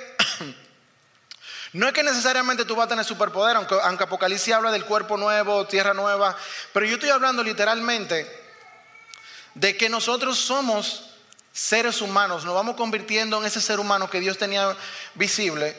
no 1.72 1.86
es 1.86 1.94
que 1.94 2.02
necesariamente 2.02 2.66
tú 2.66 2.76
vas 2.76 2.84
a 2.84 2.88
tener 2.90 3.06
superpoder, 3.06 3.56
aunque, 3.56 3.74
aunque, 3.82 4.04
Apocalipsis 4.04 4.52
habla 4.52 4.70
del 4.70 4.84
cuerpo 4.84 5.16
nuevo, 5.16 5.66
tierra 5.66 5.94
nueva, 5.94 6.36
pero 6.74 6.84
yo 6.84 6.96
estoy 6.96 7.08
hablando 7.08 7.42
literalmente 7.42 8.30
de 9.54 9.78
que 9.78 9.88
nosotros 9.88 10.38
somos 10.38 11.14
seres 11.54 12.02
humanos, 12.02 12.44
nos 12.44 12.54
vamos 12.54 12.76
convirtiendo 12.76 13.38
en 13.40 13.46
ese 13.46 13.62
ser 13.62 13.80
humano 13.80 14.10
que 14.10 14.20
Dios 14.20 14.36
tenía 14.36 14.76
visible, 15.14 15.74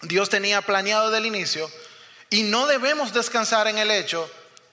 Dios 0.00 0.30
tenía 0.30 0.62
planeado 0.62 1.10
del 1.10 1.26
inicio, 1.26 1.70
y 2.32 2.44
no 2.44 2.66
debemos 2.66 3.12
descansar 3.12 3.68
en 3.68 3.76
el 3.76 3.90
hecho 3.90 4.28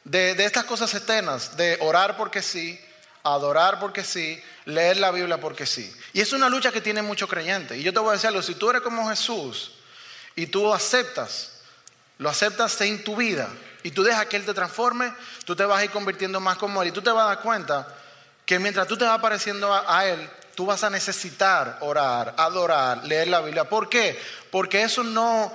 de, 0.05 0.31
estas 0.45 0.63
cosas 0.63 0.93
externas, 0.93 1.57
de 1.57 1.77
orar 1.81 2.15
porque 2.15 2.41
sí, 2.41 2.79
adorar 3.21 3.81
porque 3.81 4.05
sí, 4.05 4.41
leer 4.63 4.95
la 4.95 5.11
Biblia 5.11 5.41
porque 5.41 5.65
sí. 5.65 5.93
Y 6.13 6.21
es 6.21 6.31
una 6.31 6.47
lucha 6.47 6.71
que 6.71 6.79
tiene 6.79 7.01
mucho 7.01 7.27
creyente. 7.27 7.77
Y 7.77 7.83
yo 7.83 7.91
te 7.91 7.99
voy 7.99 8.09
a 8.09 8.13
decir 8.13 8.29
algo, 8.29 8.41
si 8.41 8.55
tú 8.55 8.69
eres 8.69 8.81
como 8.81 9.09
Jesús 9.09 9.73
y 10.37 10.47
tú 10.47 10.73
aceptas, 10.73 11.59
lo 12.17 12.29
aceptas 12.29 12.79
en 12.79 13.03
tu 13.03 13.17
vida 13.17 13.49
y 13.83 13.91
tú 13.91 14.03
dejas 14.03 14.27
que 14.27 14.37
Él 14.37 14.45
te 14.45 14.53
transforme, 14.53 15.13
tú 15.43 15.53
te 15.53 15.65
vas 15.65 15.81
a 15.81 15.83
ir 15.83 15.91
convirtiendo 15.91 16.39
más 16.39 16.57
como 16.57 16.81
Él 16.81 16.87
y 16.87 16.93
tú 16.93 17.01
te 17.01 17.11
vas 17.11 17.25
a 17.25 17.35
dar 17.35 17.41
cuenta 17.41 17.93
que 18.45 18.57
mientras 18.57 18.87
tú 18.87 18.95
te 18.95 19.03
vas 19.03 19.19
pareciendo 19.19 19.73
a 19.73 20.05
Él, 20.05 20.29
tú 20.55 20.65
vas 20.65 20.83
a 20.83 20.89
necesitar 20.89 21.77
orar, 21.79 22.35
adorar, 22.37 23.05
leer 23.05 23.27
la 23.27 23.41
Biblia. 23.41 23.63
¿Por 23.63 23.89
qué? 23.89 24.17
Porque 24.49 24.83
eso 24.83 25.03
no, 25.03 25.53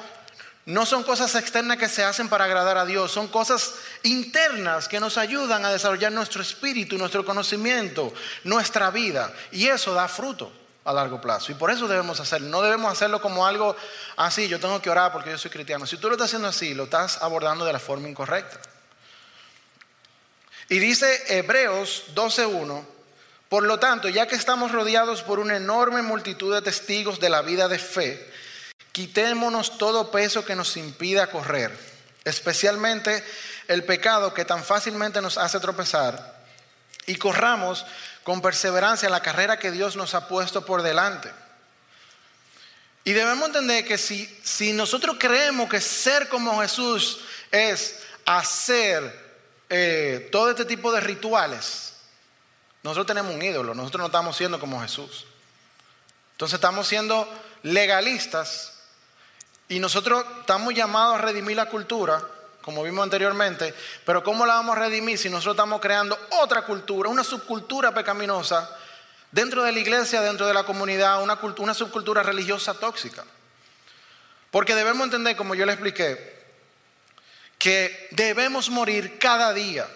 no 0.66 0.86
son 0.86 1.02
cosas 1.02 1.34
externas 1.34 1.76
que 1.76 1.88
se 1.88 2.04
hacen 2.04 2.28
para 2.28 2.44
agradar 2.44 2.78
a 2.78 2.86
Dios, 2.86 3.12
son 3.12 3.28
cosas 3.28 3.74
internas 4.02 4.88
que 4.88 4.98
nos 4.98 5.18
ayudan 5.18 5.64
a 5.64 5.70
desarrollar 5.70 6.10
nuestro 6.10 6.40
espíritu, 6.40 6.96
nuestro 6.96 7.24
conocimiento, 7.24 8.14
nuestra 8.44 8.90
vida. 8.90 9.32
Y 9.52 9.66
eso 9.66 9.92
da 9.92 10.08
fruto 10.08 10.50
a 10.84 10.92
largo 10.92 11.20
plazo. 11.20 11.52
Y 11.52 11.54
por 11.54 11.70
eso 11.70 11.86
debemos 11.86 12.18
hacerlo. 12.18 12.48
No 12.48 12.62
debemos 12.62 12.90
hacerlo 12.90 13.20
como 13.20 13.46
algo 13.46 13.76
así, 14.16 14.48
yo 14.48 14.58
tengo 14.58 14.80
que 14.80 14.88
orar 14.88 15.12
porque 15.12 15.30
yo 15.30 15.38
soy 15.38 15.50
cristiano. 15.50 15.86
Si 15.86 15.98
tú 15.98 16.08
lo 16.08 16.14
estás 16.14 16.30
haciendo 16.30 16.48
así, 16.48 16.72
lo 16.72 16.84
estás 16.84 17.22
abordando 17.22 17.66
de 17.66 17.72
la 17.72 17.78
forma 17.78 18.08
incorrecta. 18.08 18.58
Y 20.70 20.78
dice 20.78 21.24
Hebreos 21.28 22.04
12.1, 22.14 22.86
por 23.50 23.64
lo 23.64 23.78
tanto, 23.78 24.08
ya 24.08 24.26
que 24.26 24.34
estamos 24.34 24.72
rodeados 24.72 25.22
por 25.22 25.38
una 25.38 25.56
enorme 25.56 26.00
multitud 26.00 26.54
de 26.54 26.62
testigos 26.62 27.20
de 27.20 27.28
la 27.28 27.42
vida 27.42 27.68
de 27.68 27.78
fe, 27.78 28.32
Quitémonos 28.94 29.76
todo 29.76 30.12
peso 30.12 30.44
que 30.44 30.54
nos 30.54 30.76
impida 30.76 31.26
correr, 31.26 31.76
especialmente 32.22 33.24
el 33.66 33.82
pecado 33.82 34.32
que 34.32 34.44
tan 34.44 34.62
fácilmente 34.62 35.20
nos 35.20 35.36
hace 35.36 35.58
tropezar, 35.58 36.44
y 37.04 37.16
corramos 37.16 37.84
con 38.22 38.40
perseverancia 38.40 39.10
la 39.10 39.18
carrera 39.18 39.58
que 39.58 39.72
Dios 39.72 39.96
nos 39.96 40.14
ha 40.14 40.28
puesto 40.28 40.64
por 40.64 40.82
delante. 40.82 41.28
Y 43.02 43.14
debemos 43.14 43.48
entender 43.48 43.84
que 43.84 43.98
si, 43.98 44.26
si 44.44 44.72
nosotros 44.72 45.16
creemos 45.18 45.68
que 45.68 45.80
ser 45.80 46.28
como 46.28 46.60
Jesús 46.60 47.18
es 47.50 47.98
hacer 48.24 49.42
eh, 49.70 50.28
todo 50.30 50.50
este 50.50 50.64
tipo 50.66 50.92
de 50.92 51.00
rituales, 51.00 51.94
nosotros 52.84 53.08
tenemos 53.08 53.34
un 53.34 53.42
ídolo, 53.42 53.74
nosotros 53.74 54.02
no 54.02 54.06
estamos 54.06 54.36
siendo 54.36 54.60
como 54.60 54.80
Jesús. 54.80 55.26
Entonces 56.30 56.54
estamos 56.54 56.86
siendo 56.86 57.28
legalistas 57.64 58.73
y 59.68 59.78
nosotros 59.78 60.24
estamos 60.40 60.74
llamados 60.74 61.16
a 61.16 61.22
redimir 61.22 61.56
la 61.56 61.66
cultura, 61.66 62.22
como 62.60 62.82
vimos 62.82 63.02
anteriormente, 63.02 63.74
pero 64.04 64.22
¿cómo 64.22 64.46
la 64.46 64.54
vamos 64.54 64.76
a 64.76 64.80
redimir 64.80 65.18
si 65.18 65.28
nosotros 65.28 65.54
estamos 65.54 65.80
creando 65.80 66.18
otra 66.42 66.62
cultura, 66.62 67.08
una 67.08 67.24
subcultura 67.24 67.92
pecaminosa 67.92 68.70
dentro 69.30 69.62
de 69.64 69.72
la 69.72 69.78
iglesia, 69.78 70.20
dentro 70.20 70.46
de 70.46 70.54
la 70.54 70.64
comunidad, 70.64 71.22
una, 71.22 71.74
subcultura 71.74 72.22
religiosa 72.22 72.74
tóxica? 72.74 73.24
Porque 74.50 74.74
debemos 74.74 75.04
entender, 75.04 75.36
como 75.36 75.54
yo 75.54 75.66
le 75.66 75.72
expliqué, 75.72 76.44
que 77.58 78.08
debemos 78.12 78.70
morir 78.70 79.18
cada 79.18 79.52
día. 79.52 79.86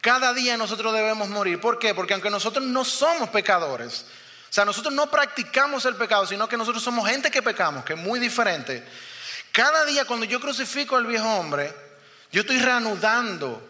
Cada 0.00 0.32
día 0.32 0.56
nosotros 0.56 0.92
debemos 0.92 1.28
morir. 1.28 1.60
¿Por 1.60 1.78
qué? 1.78 1.94
Porque 1.94 2.12
aunque 2.12 2.30
nosotros 2.30 2.64
no 2.64 2.84
somos 2.84 3.30
pecadores, 3.30 4.06
sea, 4.54 4.66
nosotros 4.66 4.92
no 4.92 5.10
practicamos 5.10 5.86
el 5.86 5.96
pecado, 5.96 6.26
sino 6.26 6.46
que 6.46 6.58
nosotros 6.58 6.82
somos 6.82 7.08
gente 7.08 7.30
que 7.30 7.40
pecamos, 7.40 7.84
que 7.84 7.94
es 7.94 7.98
muy 7.98 8.20
diferente. 8.20 8.86
Cada 9.50 9.86
día 9.86 10.04
cuando 10.04 10.26
yo 10.26 10.40
crucifico 10.40 10.96
al 10.96 11.06
viejo 11.06 11.26
hombre, 11.26 11.74
yo 12.30 12.42
estoy 12.42 12.58
reanudando 12.58 13.66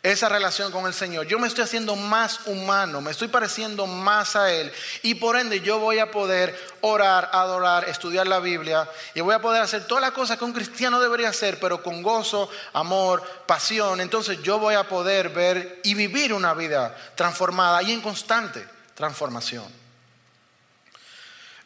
esa 0.00 0.28
relación 0.28 0.70
con 0.70 0.86
el 0.86 0.94
Señor. 0.94 1.26
Yo 1.26 1.40
me 1.40 1.48
estoy 1.48 1.64
haciendo 1.64 1.96
más 1.96 2.46
humano, 2.46 3.00
me 3.00 3.10
estoy 3.10 3.26
pareciendo 3.26 3.86
más 3.86 4.36
a 4.36 4.52
Él. 4.52 4.72
Y 5.02 5.16
por 5.16 5.36
ende 5.36 5.60
yo 5.60 5.80
voy 5.80 5.98
a 5.98 6.12
poder 6.12 6.56
orar, 6.82 7.28
adorar, 7.32 7.88
estudiar 7.88 8.28
la 8.28 8.38
Biblia 8.38 8.88
y 9.14 9.20
voy 9.22 9.34
a 9.34 9.42
poder 9.42 9.62
hacer 9.62 9.88
todas 9.88 10.02
las 10.02 10.12
cosas 10.12 10.38
que 10.38 10.44
un 10.44 10.52
cristiano 10.52 11.00
debería 11.00 11.30
hacer, 11.30 11.58
pero 11.58 11.82
con 11.82 12.00
gozo, 12.00 12.48
amor, 12.72 13.22
pasión. 13.46 14.00
Entonces 14.00 14.40
yo 14.42 14.60
voy 14.60 14.74
a 14.74 14.88
poder 14.88 15.30
ver 15.30 15.80
y 15.82 15.94
vivir 15.94 16.32
una 16.32 16.54
vida 16.54 16.96
transformada 17.16 17.82
y 17.82 17.90
en 17.90 18.00
constante 18.00 18.64
transformación. 18.94 19.81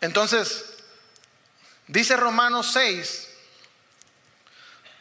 Entonces, 0.00 0.64
dice 1.86 2.16
Romanos 2.16 2.70
6, 2.72 3.28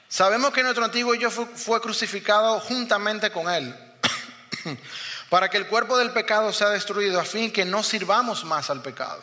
sabemos 0.08 0.52
que 0.54 0.64
nuestro 0.64 0.86
antiguo 0.86 1.16
yo 1.16 1.30
fue, 1.30 1.82
crucificado 1.82 2.60
juntamente 2.60 3.32
con 3.32 3.50
él, 3.50 3.76
para 5.30 5.50
que 5.50 5.58
el 5.58 5.68
cuerpo 5.68 5.98
del 5.98 6.12
pecado 6.12 6.54
sea 6.54 6.70
destruido, 6.70 7.20
a 7.20 7.26
fin 7.26 7.52
que 7.52 7.66
no 7.66 7.84
sirvamos 7.84 8.46
más 8.46 8.70
al 8.70 8.82
pecado. 8.82 9.22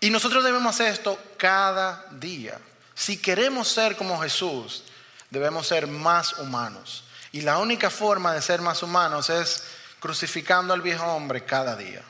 Y 0.00 0.10
nosotros 0.10 0.44
debemos 0.44 0.74
hacer 0.74 0.92
esto 0.92 1.18
cada 1.36 2.04
día. 2.12 2.58
Si 2.94 3.16
queremos 3.16 3.68
ser 3.68 3.96
como 3.96 4.20
Jesús, 4.20 4.84
debemos 5.30 5.66
ser 5.66 5.86
más 5.86 6.38
humanos. 6.38 7.04
Y 7.32 7.40
la 7.40 7.58
única 7.58 7.90
forma 7.90 8.32
de 8.32 8.42
ser 8.42 8.60
más 8.60 8.82
humanos 8.82 9.28
es 9.30 9.64
crucificando 10.00 10.72
al 10.72 10.82
viejo 10.82 11.04
hombre 11.04 11.44
cada 11.44 11.76
día. 11.76 12.02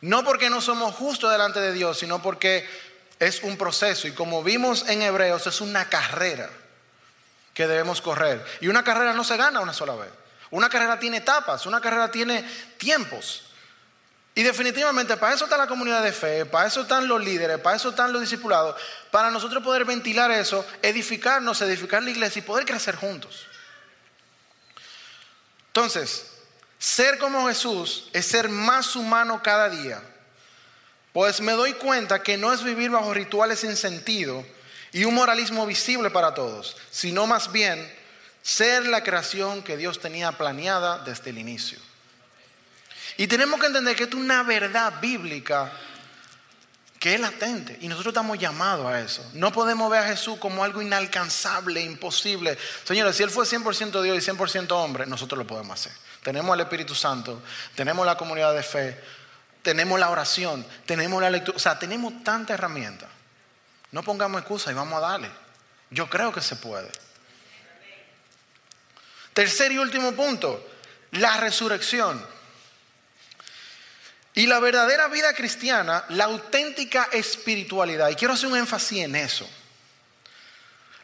No 0.00 0.24
porque 0.24 0.50
no 0.50 0.60
somos 0.60 0.94
justos 0.94 1.30
delante 1.32 1.60
de 1.60 1.72
Dios, 1.72 1.98
sino 1.98 2.20
porque 2.20 2.68
es 3.18 3.42
un 3.42 3.56
proceso. 3.56 4.08
Y 4.08 4.12
como 4.12 4.42
vimos 4.42 4.88
en 4.88 5.02
Hebreos, 5.02 5.46
es 5.46 5.60
una 5.60 5.88
carrera 5.88 6.50
que 7.54 7.66
debemos 7.66 8.02
correr. 8.02 8.44
Y 8.60 8.68
una 8.68 8.84
carrera 8.84 9.14
no 9.14 9.24
se 9.24 9.36
gana 9.36 9.60
una 9.60 9.72
sola 9.72 9.94
vez. 9.96 10.10
Una 10.50 10.68
carrera 10.68 10.98
tiene 10.98 11.18
etapas, 11.18 11.66
una 11.66 11.80
carrera 11.80 12.10
tiene 12.10 12.42
tiempos. 12.76 13.44
Y 14.34 14.42
definitivamente 14.42 15.16
para 15.16 15.34
eso 15.34 15.44
está 15.44 15.56
la 15.56 15.66
comunidad 15.66 16.02
de 16.02 16.12
fe, 16.12 16.44
para 16.44 16.68
eso 16.68 16.82
están 16.82 17.08
los 17.08 17.24
líderes, 17.24 17.58
para 17.58 17.76
eso 17.76 17.88
están 17.88 18.12
los 18.12 18.20
discipulados, 18.20 18.76
para 19.10 19.30
nosotros 19.30 19.62
poder 19.62 19.86
ventilar 19.86 20.30
eso, 20.30 20.64
edificarnos, 20.82 21.62
edificar 21.62 22.02
la 22.02 22.10
iglesia 22.10 22.40
y 22.40 22.42
poder 22.42 22.66
crecer 22.66 22.96
juntos. 22.96 23.46
Entonces, 25.68 26.35
ser 26.78 27.18
como 27.18 27.48
Jesús 27.48 28.08
es 28.12 28.26
ser 28.26 28.48
más 28.48 28.96
humano 28.96 29.42
cada 29.42 29.68
día. 29.68 30.02
Pues 31.12 31.40
me 31.40 31.52
doy 31.52 31.72
cuenta 31.74 32.22
que 32.22 32.36
no 32.36 32.52
es 32.52 32.62
vivir 32.62 32.90
bajo 32.90 33.14
rituales 33.14 33.60
sin 33.60 33.76
sentido 33.76 34.44
y 34.92 35.04
un 35.04 35.14
moralismo 35.14 35.66
visible 35.66 36.10
para 36.10 36.34
todos, 36.34 36.76
sino 36.90 37.26
más 37.26 37.50
bien 37.52 37.90
ser 38.42 38.86
la 38.86 39.02
creación 39.02 39.62
que 39.62 39.76
Dios 39.76 39.98
tenía 39.98 40.32
planeada 40.32 40.98
desde 40.98 41.30
el 41.30 41.38
inicio. 41.38 41.78
Y 43.16 43.26
tenemos 43.26 43.58
que 43.58 43.66
entender 43.66 43.96
que 43.96 44.04
es 44.04 44.14
una 44.14 44.42
verdad 44.42 45.00
bíblica 45.00 45.72
que 46.98 47.14
es 47.14 47.20
latente 47.20 47.78
y 47.80 47.88
nosotros 47.88 48.12
estamos 48.12 48.38
llamados 48.38 48.86
a 48.86 49.00
eso. 49.00 49.24
No 49.32 49.52
podemos 49.52 49.90
ver 49.90 50.02
a 50.02 50.08
Jesús 50.08 50.38
como 50.38 50.62
algo 50.62 50.82
inalcanzable, 50.82 51.80
imposible. 51.80 52.58
Señores, 52.84 53.16
si 53.16 53.22
Él 53.22 53.30
fue 53.30 53.46
100% 53.46 54.02
Dios 54.02 54.16
y 54.16 54.30
100% 54.30 54.70
hombre, 54.72 55.06
nosotros 55.06 55.38
lo 55.38 55.46
podemos 55.46 55.80
hacer 55.80 56.05
tenemos 56.26 56.54
el 56.56 56.62
Espíritu 56.62 56.92
Santo, 56.92 57.40
tenemos 57.76 58.04
la 58.04 58.16
comunidad 58.16 58.52
de 58.52 58.64
fe, 58.64 59.00
tenemos 59.62 60.00
la 60.00 60.10
oración, 60.10 60.66
tenemos 60.84 61.22
la 61.22 61.30
lectura, 61.30 61.56
o 61.56 61.60
sea, 61.60 61.78
tenemos 61.78 62.24
tanta 62.24 62.54
herramienta. 62.54 63.06
No 63.92 64.02
pongamos 64.02 64.40
excusa 64.40 64.72
y 64.72 64.74
vamos 64.74 64.98
a 64.98 65.06
darle. 65.06 65.30
Yo 65.88 66.10
creo 66.10 66.32
que 66.32 66.40
se 66.40 66.56
puede. 66.56 66.90
Tercer 69.34 69.70
y 69.70 69.78
último 69.78 70.10
punto, 70.16 70.68
la 71.12 71.36
resurrección. 71.36 72.20
Y 74.34 74.48
la 74.48 74.58
verdadera 74.58 75.06
vida 75.06 75.32
cristiana, 75.32 76.06
la 76.08 76.24
auténtica 76.24 77.08
espiritualidad. 77.12 78.08
Y 78.08 78.16
quiero 78.16 78.34
hacer 78.34 78.48
un 78.48 78.56
énfasis 78.56 79.04
en 79.04 79.14
eso. 79.14 79.48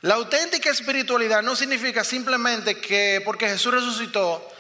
La 0.01 0.15
auténtica 0.15 0.69
espiritualidad 0.69 1.45
no 1.45 1.55
significa 1.55 2.03
simplemente 2.03 2.81
que 2.81 3.23
porque 3.25 3.49
Jesús 3.49 3.73
resucitó, 3.73 4.52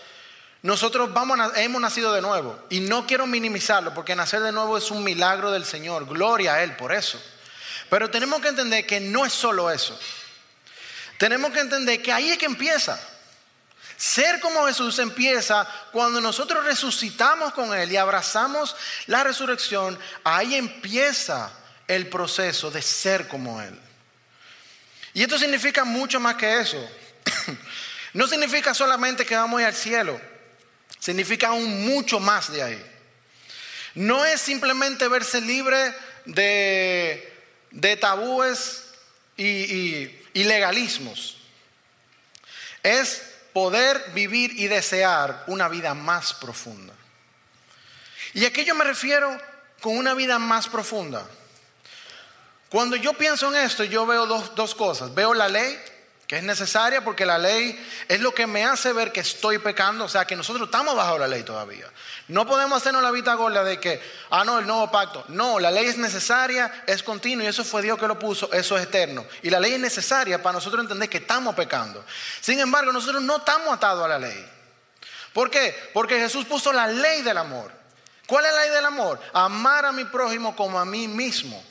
nosotros 0.62 1.10
hemos 1.56 1.80
nacido 1.80 2.12
de 2.12 2.22
nuevo. 2.22 2.58
Y 2.70 2.80
no 2.80 3.06
quiero 3.06 3.26
minimizarlo, 3.26 3.92
porque 3.94 4.14
nacer 4.14 4.40
de 4.40 4.52
nuevo 4.52 4.78
es 4.78 4.90
un 4.90 5.02
milagro 5.02 5.50
del 5.50 5.64
Señor. 5.64 6.06
Gloria 6.06 6.54
a 6.54 6.62
Él 6.62 6.76
por 6.76 6.92
eso. 6.92 7.20
Pero 7.90 8.10
tenemos 8.10 8.40
que 8.40 8.48
entender 8.48 8.86
que 8.86 9.00
no 9.00 9.26
es 9.26 9.32
solo 9.32 9.70
eso. 9.70 9.98
Tenemos 11.18 11.52
que 11.52 11.60
entender 11.60 12.00
que 12.00 12.12
ahí 12.12 12.30
es 12.30 12.38
que 12.38 12.46
empieza. 12.46 12.98
Ser 13.96 14.40
como 14.40 14.66
Jesús 14.66 14.98
empieza 14.98 15.68
cuando 15.92 16.20
nosotros 16.20 16.64
resucitamos 16.64 17.52
con 17.52 17.74
Él 17.74 17.90
y 17.90 17.96
abrazamos 17.96 18.74
la 19.06 19.24
resurrección. 19.24 19.98
Ahí 20.24 20.54
empieza 20.54 21.52
el 21.88 22.08
proceso 22.08 22.70
de 22.70 22.82
ser 22.82 23.26
como 23.26 23.60
Él. 23.60 23.78
Y 25.12 25.22
esto 25.22 25.38
significa 25.38 25.84
mucho 25.84 26.20
más 26.20 26.36
que 26.36 26.60
eso. 26.60 26.78
No 28.14 28.26
significa 28.26 28.74
solamente 28.74 29.24
que 29.24 29.34
vamos 29.34 29.58
a 29.58 29.62
ir 29.62 29.66
al 29.68 29.74
cielo. 29.74 30.20
Significa 31.02 31.48
aún 31.48 31.84
mucho 31.84 32.20
más 32.20 32.52
de 32.52 32.62
ahí. 32.62 32.86
No 33.96 34.24
es 34.24 34.40
simplemente 34.40 35.08
verse 35.08 35.40
libre 35.40 35.92
de, 36.26 37.42
de 37.72 37.96
tabúes 37.96 38.84
y, 39.36 40.08
y 40.32 40.44
legalismos. 40.44 41.38
Es 42.84 43.20
poder 43.52 44.12
vivir 44.14 44.52
y 44.56 44.68
desear 44.68 45.42
una 45.48 45.68
vida 45.68 45.92
más 45.92 46.34
profunda. 46.34 46.94
¿Y 48.32 48.44
a 48.44 48.52
qué 48.52 48.64
yo 48.64 48.76
me 48.76 48.84
refiero 48.84 49.36
con 49.80 49.96
una 49.96 50.14
vida 50.14 50.38
más 50.38 50.68
profunda? 50.68 51.28
Cuando 52.68 52.94
yo 52.94 53.12
pienso 53.14 53.52
en 53.52 53.60
esto, 53.60 53.82
yo 53.82 54.06
veo 54.06 54.24
dos, 54.26 54.54
dos 54.54 54.76
cosas. 54.76 55.12
Veo 55.12 55.34
la 55.34 55.48
ley 55.48 55.76
que 56.32 56.38
es 56.38 56.44
necesaria 56.44 57.04
porque 57.04 57.26
la 57.26 57.36
ley 57.36 57.78
es 58.08 58.18
lo 58.20 58.32
que 58.32 58.46
me 58.46 58.64
hace 58.64 58.94
ver 58.94 59.12
que 59.12 59.20
estoy 59.20 59.58
pecando, 59.58 60.06
o 60.06 60.08
sea, 60.08 60.24
que 60.24 60.34
nosotros 60.34 60.66
estamos 60.66 60.96
bajo 60.96 61.18
la 61.18 61.28
ley 61.28 61.42
todavía. 61.42 61.84
No 62.28 62.46
podemos 62.46 62.80
hacernos 62.80 63.02
la 63.02 63.10
vista 63.10 63.34
gorda 63.34 63.62
de 63.62 63.78
que, 63.78 64.00
ah, 64.30 64.42
no, 64.42 64.58
el 64.58 64.66
nuevo 64.66 64.90
pacto. 64.90 65.26
No, 65.28 65.60
la 65.60 65.70
ley 65.70 65.84
es 65.84 65.98
necesaria, 65.98 66.84
es 66.86 67.02
continua 67.02 67.44
y 67.44 67.48
eso 67.48 67.64
fue 67.64 67.82
Dios 67.82 67.98
que 67.98 68.08
lo 68.08 68.18
puso, 68.18 68.50
eso 68.50 68.78
es 68.78 68.84
eterno. 68.84 69.26
Y 69.42 69.50
la 69.50 69.60
ley 69.60 69.74
es 69.74 69.80
necesaria 69.80 70.42
para 70.42 70.54
nosotros 70.54 70.82
entender 70.82 71.06
que 71.10 71.18
estamos 71.18 71.54
pecando. 71.54 72.02
Sin 72.40 72.58
embargo, 72.60 72.92
nosotros 72.92 73.22
no 73.22 73.36
estamos 73.36 73.68
atados 73.70 74.02
a 74.06 74.08
la 74.08 74.18
ley. 74.18 74.50
¿Por 75.34 75.50
qué? 75.50 75.90
Porque 75.92 76.18
Jesús 76.18 76.46
puso 76.46 76.72
la 76.72 76.86
ley 76.86 77.20
del 77.20 77.36
amor. 77.36 77.70
¿Cuál 78.26 78.46
es 78.46 78.52
la 78.52 78.60
ley 78.62 78.70
del 78.70 78.86
amor? 78.86 79.20
Amar 79.34 79.84
a 79.84 79.92
mi 79.92 80.06
prójimo 80.06 80.56
como 80.56 80.80
a 80.80 80.86
mí 80.86 81.08
mismo. 81.08 81.62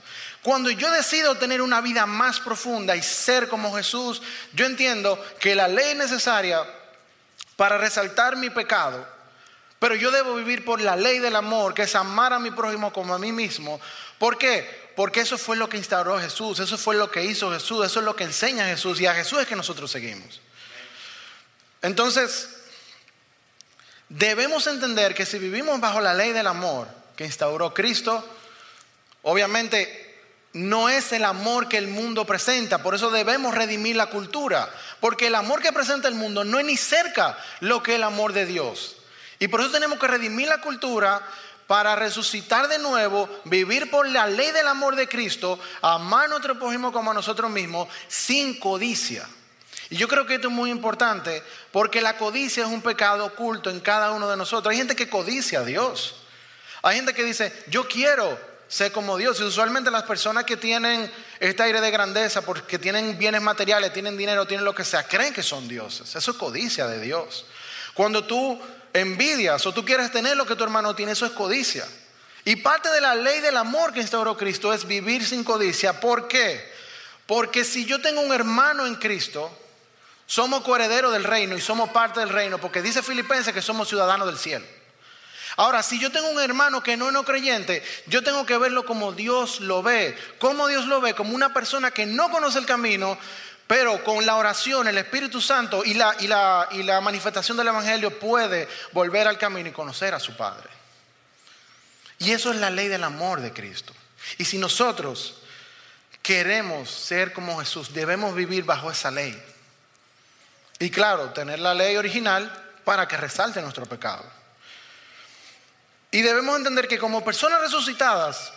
Cuando 0.44 0.72
yo 0.72 0.90
decido 0.90 1.36
tener 1.36 1.62
una 1.62 1.82
vida 1.82 2.06
más 2.06 2.40
profunda 2.40 2.96
y 2.96 3.04
ser 3.04 3.48
como 3.48 3.76
Jesús, 3.76 4.22
yo 4.54 4.66
entiendo 4.66 5.24
que 5.40 5.54
la 5.54 5.68
ley 5.68 5.92
es 5.92 5.98
necesaria 5.98 6.66
para 7.56 7.78
resaltar 7.78 8.36
mi 8.36 8.50
pecado, 8.50 9.08
pero 9.78 9.94
yo 9.94 10.10
debo 10.10 10.36
vivir 10.36 10.66
por 10.66 10.82
la 10.82 10.96
ley 10.96 11.20
del 11.20 11.36
amor, 11.36 11.76
que 11.76 11.84
es 11.84 11.96
amar 11.96 12.34
a 12.34 12.40
mi 12.40 12.50
prójimo 12.50 12.92
como 12.92 13.14
a 13.14 13.20
mí 13.20 13.32
mismo. 13.32 13.80
¿Por 14.18 14.38
qué? 14.38 14.92
Porque 14.96 15.22
eso 15.22 15.38
fue 15.38 15.58
lo 15.58 15.70
que 15.70 15.78
instauró 15.78 16.20
Jesús, 16.20 16.60
eso 16.60 16.78
fue 16.78 16.96
lo 16.96 17.12
que 17.12 17.24
hizo 17.24 17.52
Jesús, 17.52 17.86
eso 17.86 18.00
es 18.00 18.06
lo 18.06 18.16
que 18.16 18.24
enseña 18.24 18.66
Jesús 18.66 19.00
y 19.00 19.06
a 19.06 19.14
Jesús 19.14 19.42
es 19.42 19.48
que 19.48 19.56
nosotros 19.56 19.92
seguimos. 19.92 20.42
Entonces, 21.84 22.50
debemos 24.10 24.66
entender 24.66 25.14
que 25.14 25.26
si 25.26 25.38
vivimos 25.38 25.80
bajo 25.80 26.02
la 26.02 26.16
ley 26.16 26.32
del 26.32 26.48
amor 26.48 26.88
que 27.16 27.26
instauró 27.26 27.74
Cristo, 27.74 28.28
obviamente 29.22 30.11
no 30.54 30.90
es 30.90 31.12
el 31.14 31.24
amor 31.24 31.68
que 31.68 31.78
el 31.78 31.88
mundo 31.88 32.26
presenta. 32.26 32.84
Por 32.84 32.96
eso 32.96 33.10
debemos 33.10 33.56
redimir 33.56 33.96
la 33.96 34.08
cultura. 34.08 34.70
Porque 35.00 35.28
el 35.28 35.36
amor 35.36 35.62
que 35.62 35.72
presenta 35.72 36.08
el 36.08 36.16
mundo 36.16 36.44
no 36.44 36.60
es 36.60 36.66
ni 36.66 36.78
cerca 36.78 37.38
lo 37.62 37.82
que 37.82 37.94
es 37.94 37.96
el 37.98 38.04
amor 38.04 38.34
de 38.34 38.46
Dios. 38.46 38.98
Y 39.40 39.48
por 39.48 39.62
eso 39.62 39.72
tenemos 39.72 39.98
que 39.98 40.08
redimir 40.08 40.48
la 40.48 40.62
cultura 40.62 41.22
para 41.68 41.96
resucitar 41.96 42.68
de 42.68 42.80
nuevo, 42.80 43.30
vivir 43.46 43.90
por 43.90 44.08
la 44.08 44.28
ley 44.28 44.52
del 44.52 44.68
amor 44.68 44.98
de 44.98 45.08
Cristo, 45.08 45.58
amar 45.82 46.26
a 46.26 46.28
nuestro 46.28 46.60
prójimo 46.60 46.92
como 46.92 47.12
a 47.12 47.14
nosotros 47.14 47.50
mismos, 47.50 47.88
sin 48.10 48.60
codicia. 48.60 49.26
Y 49.90 49.96
yo 49.96 50.08
creo 50.10 50.26
que 50.26 50.36
esto 50.36 50.50
es 50.50 50.54
muy 50.54 50.70
importante 50.70 51.42
porque 51.72 52.02
la 52.02 52.18
codicia 52.18 52.64
es 52.64 52.70
un 52.70 52.82
pecado 52.82 53.26
oculto 53.26 53.70
en 53.70 53.80
cada 53.80 54.12
uno 54.12 54.30
de 54.30 54.36
nosotros. 54.36 54.72
Hay 54.72 54.78
gente 54.78 54.96
que 54.96 55.10
codicia 55.10 55.60
a 55.60 55.64
Dios. 55.64 56.16
Hay 56.82 56.98
gente 56.98 57.14
que 57.14 57.24
dice, 57.24 57.64
yo 57.68 57.88
quiero 57.88 58.38
sé 58.72 58.92
como 58.92 59.18
Dios. 59.18 59.40
Y 59.40 59.44
usualmente 59.44 59.92
las 59.92 60.04
personas 60.04 60.46
que 60.46 60.56
tienen 60.56 61.12
este 61.40 61.64
aire 61.64 61.82
de 61.82 61.92
grandeza, 61.92 62.42
porque 62.42 62.80
tienen 62.80 63.18
bienes 63.18 63.42
materiales, 63.42 63.92
tienen 63.92 64.18
dinero, 64.18 64.48
tienen 64.48 64.64
lo 64.64 64.74
que 64.74 64.86
sea, 64.86 65.04
creen 65.04 65.34
que 65.34 65.44
son 65.44 65.68
dioses. 65.68 66.16
Eso 66.16 66.32
es 66.32 66.38
codicia 66.38 66.88
de 66.88 67.02
Dios. 67.02 67.46
Cuando 67.94 68.24
tú 68.24 68.60
envidias 68.94 69.66
o 69.66 69.74
tú 69.74 69.84
quieres 69.84 70.12
tener 70.12 70.38
lo 70.38 70.46
que 70.46 70.56
tu 70.56 70.64
hermano 70.64 70.96
tiene, 70.96 71.12
eso 71.12 71.26
es 71.26 71.34
codicia. 71.34 71.86
Y 72.46 72.56
parte 72.56 72.90
de 72.90 73.02
la 73.02 73.14
ley 73.14 73.42
del 73.42 73.58
amor 73.58 73.94
que 73.94 74.00
instauró 74.00 74.38
Cristo 74.38 74.74
es 74.74 74.88
vivir 74.88 75.26
sin 75.26 75.44
codicia. 75.44 76.00
¿Por 76.00 76.30
qué? 76.30 76.72
Porque 77.28 77.66
si 77.66 77.86
yo 77.86 78.02
tengo 78.02 78.22
un 78.22 78.34
hermano 78.34 78.88
en 78.88 78.96
Cristo, 78.96 79.52
somos 80.26 80.62
coherederos 80.62 81.12
del 81.12 81.26
reino 81.26 81.58
y 81.58 81.62
somos 81.62 81.90
parte 81.90 82.22
del 82.22 82.30
reino, 82.30 82.58
porque 82.58 82.82
dice 82.82 83.04
Filipenses 83.04 83.54
que 83.54 83.62
somos 83.62 83.90
ciudadanos 83.90 84.28
del 84.28 84.38
cielo. 84.38 84.66
Ahora, 85.58 85.84
si 85.84 86.00
yo 86.00 86.12
tengo 86.12 86.30
un 86.30 86.40
hermano 86.40 86.82
que 86.82 86.98
no 86.98 87.08
es 87.08 87.14
no 87.14 87.24
creyente, 87.24 87.84
yo 88.08 88.24
tengo 88.24 88.46
que 88.46 88.58
verlo 88.58 88.86
como 88.86 89.12
Dios 89.12 89.60
lo 89.60 89.84
ve. 89.84 90.18
¿Cómo 90.40 90.68
Dios 90.68 90.86
lo 90.86 91.02
ve? 91.02 91.14
Como 91.14 91.36
una 91.36 91.54
persona 91.54 91.92
que 91.92 92.06
no 92.06 92.30
conoce 92.30 92.60
el 92.60 92.66
camino, 92.66 93.18
pero 93.68 94.04
con 94.04 94.26
la 94.26 94.36
oración, 94.36 94.88
el 94.88 94.98
Espíritu 94.98 95.42
Santo 95.42 95.84
y 95.84 95.94
la, 95.94 96.16
y 96.72 96.84
la 96.84 97.02
manifestación 97.02 97.58
del 97.58 97.68
Evangelio 97.68 98.20
puede 98.20 98.68
volver 98.92 99.28
al 99.28 99.38
camino 99.38 99.70
y 99.70 99.74
conocer 99.74 100.14
a 100.14 100.20
su 100.20 100.36
Padre. 100.36 100.70
Y 102.20 102.32
eso 102.32 102.52
es 102.52 102.58
la 102.58 102.70
ley 102.70 102.88
del 102.88 103.04
amor 103.04 103.42
de 103.42 103.52
Cristo. 103.52 103.94
Y 104.38 104.46
si 104.46 104.58
nosotros 104.58 105.42
queremos 106.22 106.90
ser 106.90 107.34
como 107.34 107.60
Jesús, 107.60 107.94
debemos 107.94 108.36
vivir 108.36 108.64
bajo 108.64 108.92
esa 108.92 109.10
ley. 109.10 109.42
Y 110.80 110.90
claro, 110.90 111.30
tener 111.30 111.60
la 111.60 111.74
ley 111.74 111.98
original 111.98 112.52
para 112.84 113.08
que 113.08 113.18
resalte 113.18 113.62
nuestro 113.62 113.86
pecado. 113.86 114.24
Y 116.12 116.22
debemos 116.22 116.58
entender 116.58 116.88
que 116.88 117.00
como 117.00 117.24
personas 117.24 117.62
resucitadas, 117.62 118.52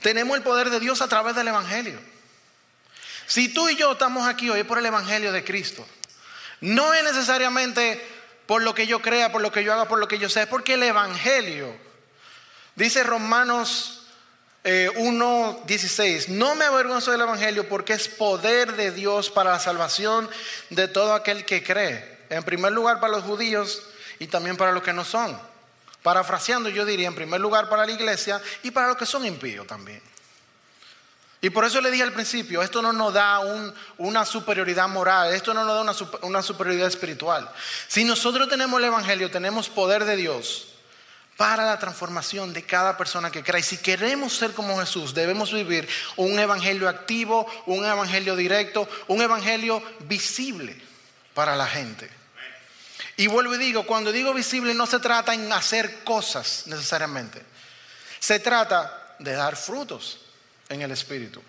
tenemos 0.00 0.36
el 0.36 0.42
poder 0.42 0.70
de 0.70 0.80
Dios 0.80 1.02
a 1.02 1.08
través 1.08 1.34
del 1.34 1.48
Evangelio. 1.48 1.98
Si 3.26 3.48
tú 3.48 3.68
y 3.68 3.76
yo 3.76 3.92
estamos 3.92 4.26
aquí 4.28 4.48
hoy 4.50 4.62
por 4.62 4.78
el 4.78 4.86
Evangelio 4.86 5.32
de 5.32 5.44
Cristo. 5.44 5.84
No 6.60 6.94
es 6.94 7.02
necesariamente 7.02 8.06
por 8.46 8.62
lo 8.62 8.74
que 8.74 8.86
yo 8.86 9.00
crea, 9.00 9.32
por 9.32 9.42
lo 9.42 9.50
que 9.50 9.64
yo 9.64 9.72
haga, 9.72 9.88
por 9.88 9.98
lo 9.98 10.08
que 10.08 10.18
yo 10.18 10.28
sé, 10.28 10.42
es 10.42 10.46
porque 10.46 10.74
el 10.74 10.82
Evangelio, 10.82 11.74
dice 12.74 13.02
Romanos 13.02 14.06
1.16, 14.64 16.00
eh, 16.04 16.24
no 16.28 16.54
me 16.54 16.64
avergüenzo 16.64 17.10
del 17.10 17.20
Evangelio 17.20 17.68
porque 17.68 17.92
es 17.94 18.08
poder 18.08 18.76
de 18.76 18.92
Dios 18.92 19.30
para 19.30 19.52
la 19.52 19.60
salvación 19.60 20.28
de 20.70 20.88
todo 20.88 21.14
aquel 21.14 21.44
que 21.44 21.62
cree. 21.62 22.18
En 22.30 22.42
primer 22.42 22.72
lugar 22.72 23.00
para 23.00 23.12
los 23.12 23.24
judíos 23.24 23.82
y 24.18 24.26
también 24.26 24.56
para 24.56 24.72
los 24.72 24.82
que 24.82 24.92
no 24.92 25.04
son. 25.04 25.38
Parafraseando, 26.04 26.68
yo 26.68 26.84
diría 26.84 27.08
en 27.08 27.14
primer 27.14 27.40
lugar 27.40 27.66
para 27.66 27.86
la 27.86 27.92
iglesia 27.92 28.38
y 28.62 28.70
para 28.70 28.88
los 28.88 28.98
que 28.98 29.06
son 29.06 29.24
impíos 29.24 29.66
también. 29.66 30.02
Y 31.40 31.48
por 31.48 31.64
eso 31.64 31.80
le 31.80 31.90
dije 31.90 32.02
al 32.02 32.12
principio, 32.12 32.62
esto 32.62 32.82
no 32.82 32.92
nos 32.92 33.14
da 33.14 33.40
una 33.96 34.26
superioridad 34.26 34.86
moral, 34.86 35.32
esto 35.32 35.54
no 35.54 35.64
nos 35.64 35.74
da 35.74 35.80
una, 35.80 36.18
una 36.28 36.42
superioridad 36.42 36.88
espiritual. 36.88 37.50
Si 37.88 38.04
nosotros 38.04 38.50
tenemos 38.50 38.78
el 38.78 38.84
Evangelio, 38.84 39.30
tenemos 39.30 39.70
poder 39.70 40.04
de 40.04 40.16
Dios 40.16 40.74
para 41.38 41.64
la 41.64 41.78
transformación 41.78 42.52
de 42.52 42.64
cada 42.64 42.98
persona 42.98 43.30
que 43.30 43.42
crea. 43.42 43.60
Y 43.60 43.62
si 43.62 43.78
queremos 43.78 44.36
ser 44.36 44.52
como 44.52 44.78
Jesús, 44.78 45.14
debemos 45.14 45.54
vivir 45.54 45.88
un 46.16 46.38
Evangelio 46.38 46.86
activo, 46.86 47.46
un 47.64 47.86
Evangelio 47.86 48.36
directo, 48.36 48.86
un 49.08 49.22
Evangelio 49.22 49.82
visible 50.00 50.78
para 51.32 51.56
la 51.56 51.66
gente. 51.66 52.23
Y 53.16 53.26
vuelvo 53.28 53.54
y 53.54 53.58
digo, 53.58 53.86
cuando 53.86 54.10
digo 54.10 54.34
visible 54.34 54.74
no 54.74 54.86
se 54.86 54.98
trata 54.98 55.34
en 55.34 55.52
hacer 55.52 56.02
cosas 56.02 56.64
necesariamente. 56.66 57.42
Se 58.18 58.40
trata 58.40 59.16
de 59.18 59.32
dar 59.32 59.56
frutos 59.56 60.20
en 60.68 60.82
el 60.82 60.90
Espíritu. 60.90 61.42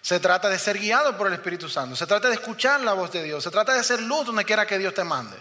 Se 0.00 0.20
trata 0.20 0.48
de 0.48 0.58
ser 0.58 0.78
guiado 0.78 1.16
por 1.16 1.26
el 1.26 1.32
Espíritu 1.32 1.68
Santo. 1.68 1.96
Se 1.96 2.06
trata 2.06 2.28
de 2.28 2.34
escuchar 2.34 2.80
la 2.82 2.92
voz 2.92 3.10
de 3.10 3.24
Dios. 3.24 3.42
Se 3.42 3.50
trata 3.50 3.74
de 3.74 3.82
ser 3.82 4.00
luz 4.02 4.26
donde 4.26 4.44
quiera 4.44 4.64
que 4.64 4.78
Dios 4.78 4.94
te 4.94 5.02
mande. 5.02 5.36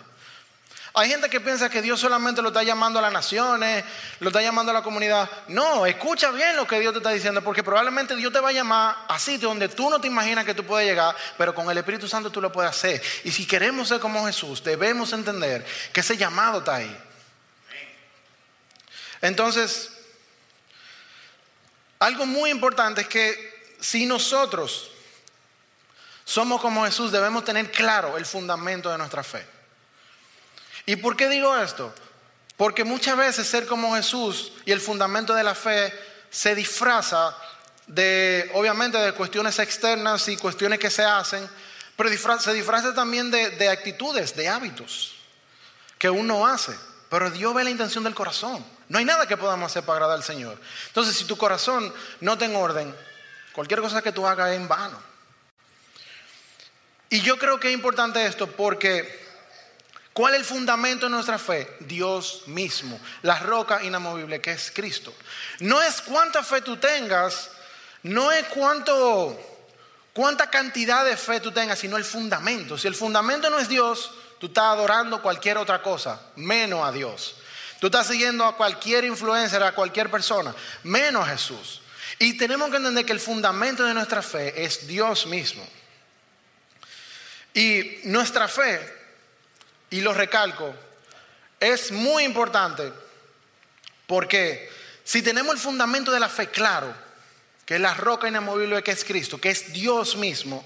Hay 0.97 1.09
gente 1.09 1.29
que 1.29 1.41
piensa 1.41 1.69
que 1.69 1.81
Dios 1.81 1.99
solamente 1.99 2.41
lo 2.41 2.47
está 2.47 2.63
llamando 2.63 2.99
a 2.99 3.01
las 3.01 3.11
naciones, 3.11 3.83
lo 4.21 4.29
está 4.29 4.41
llamando 4.41 4.71
a 4.71 4.75
la 4.75 4.81
comunidad. 4.81 5.29
No, 5.49 5.85
escucha 5.85 6.31
bien 6.31 6.55
lo 6.55 6.65
que 6.65 6.79
Dios 6.79 6.93
te 6.93 6.99
está 6.99 7.09
diciendo, 7.09 7.41
porque 7.43 7.63
probablemente 7.63 8.15
Dios 8.15 8.31
te 8.31 8.39
va 8.39 8.49
a 8.49 8.53
llamar 8.53 8.95
a 9.09 9.19
sitios 9.19 9.51
donde 9.51 9.67
tú 9.67 9.89
no 9.89 9.99
te 9.99 10.07
imaginas 10.07 10.45
que 10.45 10.53
tú 10.53 10.63
puedes 10.63 10.87
llegar, 10.87 11.13
pero 11.37 11.53
con 11.53 11.69
el 11.69 11.77
Espíritu 11.77 12.07
Santo 12.07 12.29
tú 12.29 12.39
lo 12.39 12.49
puedes 12.49 12.71
hacer. 12.71 13.01
Y 13.25 13.31
si 13.31 13.45
queremos 13.45 13.89
ser 13.89 13.99
como 13.99 14.25
Jesús, 14.25 14.63
debemos 14.63 15.11
entender 15.11 15.65
que 15.91 15.99
ese 15.99 16.15
llamado 16.15 16.59
está 16.59 16.75
ahí. 16.75 16.97
Entonces, 19.19 19.91
algo 21.99 22.25
muy 22.25 22.51
importante 22.51 23.01
es 23.01 23.07
que 23.09 23.75
si 23.81 24.05
nosotros 24.05 24.91
somos 26.23 26.61
como 26.61 26.85
Jesús, 26.85 27.11
debemos 27.11 27.43
tener 27.43 27.69
claro 27.69 28.15
el 28.15 28.25
fundamento 28.25 28.89
de 28.89 28.97
nuestra 28.97 29.23
fe. 29.23 29.54
¿Y 30.85 30.95
por 30.97 31.15
qué 31.15 31.29
digo 31.29 31.55
esto? 31.57 31.93
Porque 32.57 32.83
muchas 32.83 33.17
veces 33.17 33.47
ser 33.47 33.65
como 33.65 33.95
Jesús 33.95 34.53
y 34.65 34.71
el 34.71 34.79
fundamento 34.79 35.33
de 35.33 35.43
la 35.43 35.55
fe 35.55 35.93
se 36.29 36.55
disfraza 36.55 37.35
de, 37.87 38.49
obviamente, 38.53 38.97
de 38.97 39.13
cuestiones 39.13 39.59
externas 39.59 40.27
y 40.27 40.37
cuestiones 40.37 40.79
que 40.79 40.89
se 40.89 41.03
hacen, 41.03 41.47
pero 41.95 42.09
se 42.39 42.53
disfraza 42.53 42.93
también 42.93 43.31
de, 43.31 43.51
de 43.51 43.69
actitudes, 43.69 44.35
de 44.35 44.47
hábitos 44.47 45.15
que 45.97 46.09
uno 46.09 46.45
hace. 46.45 46.73
Pero 47.09 47.29
Dios 47.29 47.53
ve 47.53 47.63
la 47.63 47.69
intención 47.69 48.03
del 48.03 48.15
corazón. 48.15 48.65
No 48.89 48.97
hay 48.97 49.05
nada 49.05 49.27
que 49.27 49.37
podamos 49.37 49.71
hacer 49.71 49.83
para 49.83 49.97
agradar 49.97 50.17
al 50.17 50.23
Señor. 50.23 50.59
Entonces, 50.87 51.15
si 51.15 51.25
tu 51.25 51.37
corazón 51.37 51.93
no 52.21 52.33
está 52.33 52.45
en 52.45 52.55
orden, 52.55 52.95
cualquier 53.53 53.81
cosa 53.81 54.01
que 54.01 54.11
tú 54.11 54.27
hagas 54.27 54.51
es 54.51 54.57
en 54.57 54.67
vano. 54.67 54.99
Y 57.09 57.21
yo 57.21 57.37
creo 57.37 57.59
que 57.59 57.69
es 57.69 57.73
importante 57.73 58.25
esto 58.25 58.47
porque 58.47 59.24
¿Cuál 60.15 60.33
es 60.35 60.39
el 60.39 60.45
fundamento 60.45 61.07
de 61.07 61.09
nuestra 61.09 61.37
fe? 61.37 61.75
Dios 61.81 62.43
mismo, 62.45 62.97
la 63.23 63.37
roca 63.39 63.83
inamovible 63.83 64.39
que 64.39 64.53
es 64.53 64.71
Cristo. 64.73 65.13
No 65.59 65.81
es 65.81 66.01
cuánta 66.01 66.41
fe 66.41 66.61
tú 66.61 66.77
tengas, 66.77 67.51
no 68.01 68.31
es 68.31 68.45
cuánto, 68.45 69.37
cuánta 70.13 70.49
cantidad 70.49 71.03
de 71.03 71.17
fe 71.17 71.41
tú 71.41 71.51
tengas, 71.51 71.79
sino 71.79 71.97
el 71.97 72.05
fundamento. 72.05 72.77
Si 72.77 72.87
el 72.87 72.95
fundamento 72.95 73.49
no 73.49 73.59
es 73.59 73.67
Dios, 73.67 74.09
tú 74.39 74.47
estás 74.47 74.63
adorando 74.63 75.21
cualquier 75.21 75.57
otra 75.57 75.81
cosa, 75.81 76.21
menos 76.37 76.87
a 76.87 76.93
Dios. 76.93 77.35
Tú 77.81 77.87
estás 77.87 78.07
siguiendo 78.07 78.45
a 78.45 78.55
cualquier 78.55 79.03
influencer, 79.03 79.61
a 79.63 79.75
cualquier 79.75 80.09
persona, 80.09 80.55
menos 80.83 81.27
a 81.27 81.31
Jesús. 81.31 81.81
Y 82.19 82.37
tenemos 82.37 82.69
que 82.69 82.77
entender 82.77 83.05
que 83.05 83.11
el 83.11 83.19
fundamento 83.19 83.83
de 83.83 83.93
nuestra 83.93 84.21
fe 84.21 84.63
es 84.63 84.87
Dios 84.87 85.25
mismo. 85.25 85.67
Y 87.53 87.99
nuestra 88.05 88.47
fe 88.47 88.94
y 89.95 90.01
lo 90.01 90.13
recalco, 90.13 90.75
es 91.59 91.91
muy 91.91 92.23
importante 92.25 92.91
porque 94.07 94.69
si 95.05 95.21
tenemos 95.21 95.55
el 95.55 95.61
fundamento 95.61 96.11
de 96.11 96.19
la 96.19 96.27
fe 96.27 96.49
claro, 96.49 96.93
que 97.65 97.75
es 97.75 97.81
la 97.81 97.93
roca 97.93 98.27
inamovible 98.27 98.83
que 98.83 98.91
es 98.91 99.05
Cristo, 99.05 99.39
que 99.39 99.51
es 99.51 99.71
Dios 99.71 100.17
mismo, 100.17 100.65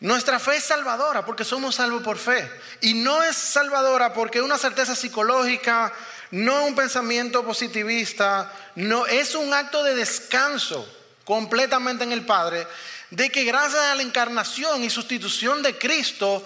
nuestra 0.00 0.38
fe 0.38 0.56
es 0.56 0.64
salvadora 0.64 1.24
porque 1.24 1.44
somos 1.44 1.76
salvos 1.76 2.02
por 2.02 2.18
fe. 2.18 2.48
Y 2.82 2.92
no 2.92 3.22
es 3.22 3.34
salvadora 3.34 4.12
porque 4.12 4.42
una 4.42 4.58
certeza 4.58 4.94
psicológica, 4.94 5.90
no 6.32 6.66
un 6.66 6.74
pensamiento 6.74 7.44
positivista, 7.44 8.52
no 8.74 9.06
es 9.06 9.34
un 9.34 9.54
acto 9.54 9.82
de 9.82 9.94
descanso 9.94 10.86
completamente 11.24 12.04
en 12.04 12.12
el 12.12 12.26
Padre, 12.26 12.66
de 13.10 13.30
que 13.30 13.44
gracias 13.44 13.80
a 13.80 13.94
la 13.94 14.02
encarnación 14.02 14.84
y 14.84 14.90
sustitución 14.90 15.62
de 15.62 15.78
Cristo, 15.78 16.42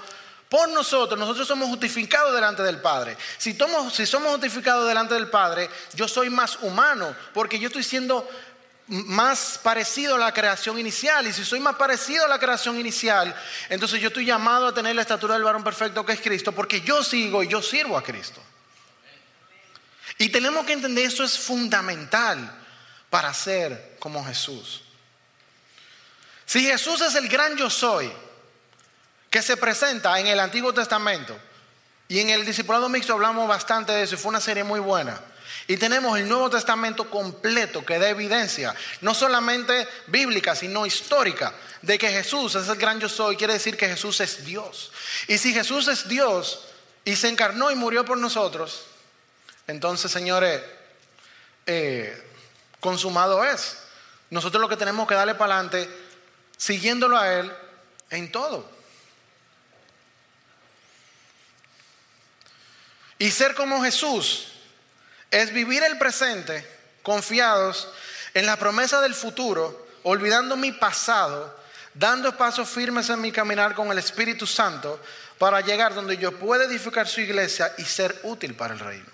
por 0.50 0.68
nosotros, 0.68 1.16
nosotros 1.16 1.46
somos 1.46 1.68
justificados 1.68 2.34
delante 2.34 2.64
del 2.64 2.80
Padre. 2.80 3.16
Si, 3.38 3.56
somos 3.56 4.32
justificados 4.32 4.88
delante 4.88 5.14
del 5.14 5.28
Padre, 5.30 5.70
yo 5.94 6.08
soy 6.08 6.28
más 6.28 6.58
humano, 6.62 7.14
porque 7.32 7.60
yo 7.60 7.68
estoy 7.68 7.84
siendo 7.84 8.28
más 8.88 9.60
parecido 9.62 10.16
a 10.16 10.18
la 10.18 10.34
creación 10.34 10.76
inicial. 10.76 11.24
Y 11.28 11.32
si 11.32 11.44
soy 11.44 11.60
más 11.60 11.76
parecido 11.76 12.24
a 12.24 12.28
la 12.28 12.40
creación 12.40 12.80
inicial, 12.80 13.32
entonces 13.68 14.00
yo 14.00 14.08
estoy 14.08 14.24
llamado 14.24 14.66
a 14.66 14.74
tener 14.74 14.96
la 14.96 15.02
estatura 15.02 15.34
del 15.34 15.44
varón 15.44 15.62
perfecto 15.62 16.04
que 16.04 16.14
es 16.14 16.20
Cristo, 16.20 16.50
porque 16.50 16.80
yo 16.80 17.04
sigo 17.04 17.44
y 17.44 17.48
yo 17.48 17.62
sirvo 17.62 17.96
a 17.96 18.02
Cristo. 18.02 18.42
Y 20.18 20.30
tenemos 20.30 20.66
que 20.66 20.72
entender 20.72 21.06
eso 21.06 21.22
es 21.22 21.38
fundamental 21.38 22.58
para 23.08 23.32
ser 23.32 23.94
como 24.00 24.24
Jesús. 24.24 24.82
Si 26.44 26.66
Jesús 26.66 27.00
es 27.02 27.14
el 27.14 27.28
gran 27.28 27.56
yo 27.56 27.70
soy, 27.70 28.10
que 29.30 29.42
se 29.42 29.56
presenta 29.56 30.18
en 30.18 30.26
el 30.26 30.40
Antiguo 30.40 30.74
Testamento. 30.74 31.38
Y 32.08 32.18
en 32.18 32.30
el 32.30 32.44
Discipulado 32.44 32.88
Mixto 32.88 33.12
hablamos 33.12 33.46
bastante 33.48 33.92
de 33.92 34.02
eso 34.02 34.16
y 34.16 34.18
fue 34.18 34.30
una 34.30 34.40
serie 34.40 34.64
muy 34.64 34.80
buena. 34.80 35.18
Y 35.68 35.76
tenemos 35.76 36.18
el 36.18 36.28
Nuevo 36.28 36.50
Testamento 36.50 37.08
completo 37.08 37.86
que 37.86 38.00
da 38.00 38.08
evidencia, 38.08 38.74
no 39.02 39.14
solamente 39.14 39.86
bíblica, 40.08 40.56
sino 40.56 40.84
histórica, 40.84 41.54
de 41.80 41.96
que 41.96 42.08
Jesús 42.08 42.56
es 42.56 42.66
el 42.66 42.76
gran 42.76 42.98
yo 42.98 43.08
soy, 43.08 43.36
quiere 43.36 43.52
decir 43.52 43.76
que 43.76 43.86
Jesús 43.86 44.18
es 44.20 44.44
Dios. 44.44 44.90
Y 45.28 45.38
si 45.38 45.54
Jesús 45.54 45.86
es 45.86 46.08
Dios 46.08 46.66
y 47.04 47.14
se 47.14 47.28
encarnó 47.28 47.70
y 47.70 47.76
murió 47.76 48.04
por 48.04 48.18
nosotros, 48.18 48.86
entonces, 49.68 50.10
señores, 50.10 50.60
eh, 51.66 52.20
consumado 52.80 53.44
es. 53.44 53.76
Nosotros 54.30 54.60
lo 54.60 54.68
que 54.68 54.76
tenemos 54.76 55.06
que 55.06 55.14
darle 55.14 55.36
para 55.36 55.54
adelante, 55.54 55.88
siguiéndolo 56.56 57.16
a 57.16 57.32
Él 57.32 57.52
en 58.10 58.32
todo. 58.32 58.79
Y 63.20 63.30
ser 63.30 63.54
como 63.54 63.84
Jesús 63.84 64.46
es 65.30 65.52
vivir 65.52 65.82
el 65.82 65.98
presente 65.98 66.66
confiados 67.02 67.86
en 68.32 68.46
la 68.46 68.56
promesa 68.56 69.02
del 69.02 69.14
futuro, 69.14 69.86
olvidando 70.04 70.56
mi 70.56 70.72
pasado, 70.72 71.54
dando 71.92 72.34
pasos 72.34 72.66
firmes 72.70 73.10
en 73.10 73.20
mi 73.20 73.30
caminar 73.30 73.74
con 73.74 73.92
el 73.92 73.98
Espíritu 73.98 74.46
Santo 74.46 74.98
para 75.36 75.60
llegar 75.60 75.94
donde 75.94 76.16
yo 76.16 76.32
pueda 76.38 76.64
edificar 76.64 77.06
su 77.06 77.20
iglesia 77.20 77.74
y 77.76 77.84
ser 77.84 78.18
útil 78.22 78.54
para 78.54 78.72
el 78.72 78.80
reino. 78.80 79.10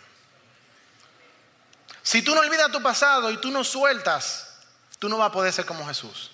Si 2.00 2.22
tú 2.22 2.32
no 2.32 2.42
olvidas 2.42 2.70
tu 2.70 2.80
pasado 2.80 3.32
y 3.32 3.38
tú 3.38 3.50
no 3.50 3.64
sueltas, 3.64 4.60
tú 5.00 5.08
no 5.08 5.18
vas 5.18 5.30
a 5.30 5.32
poder 5.32 5.52
ser 5.52 5.66
como 5.66 5.84
Jesús. 5.84 6.30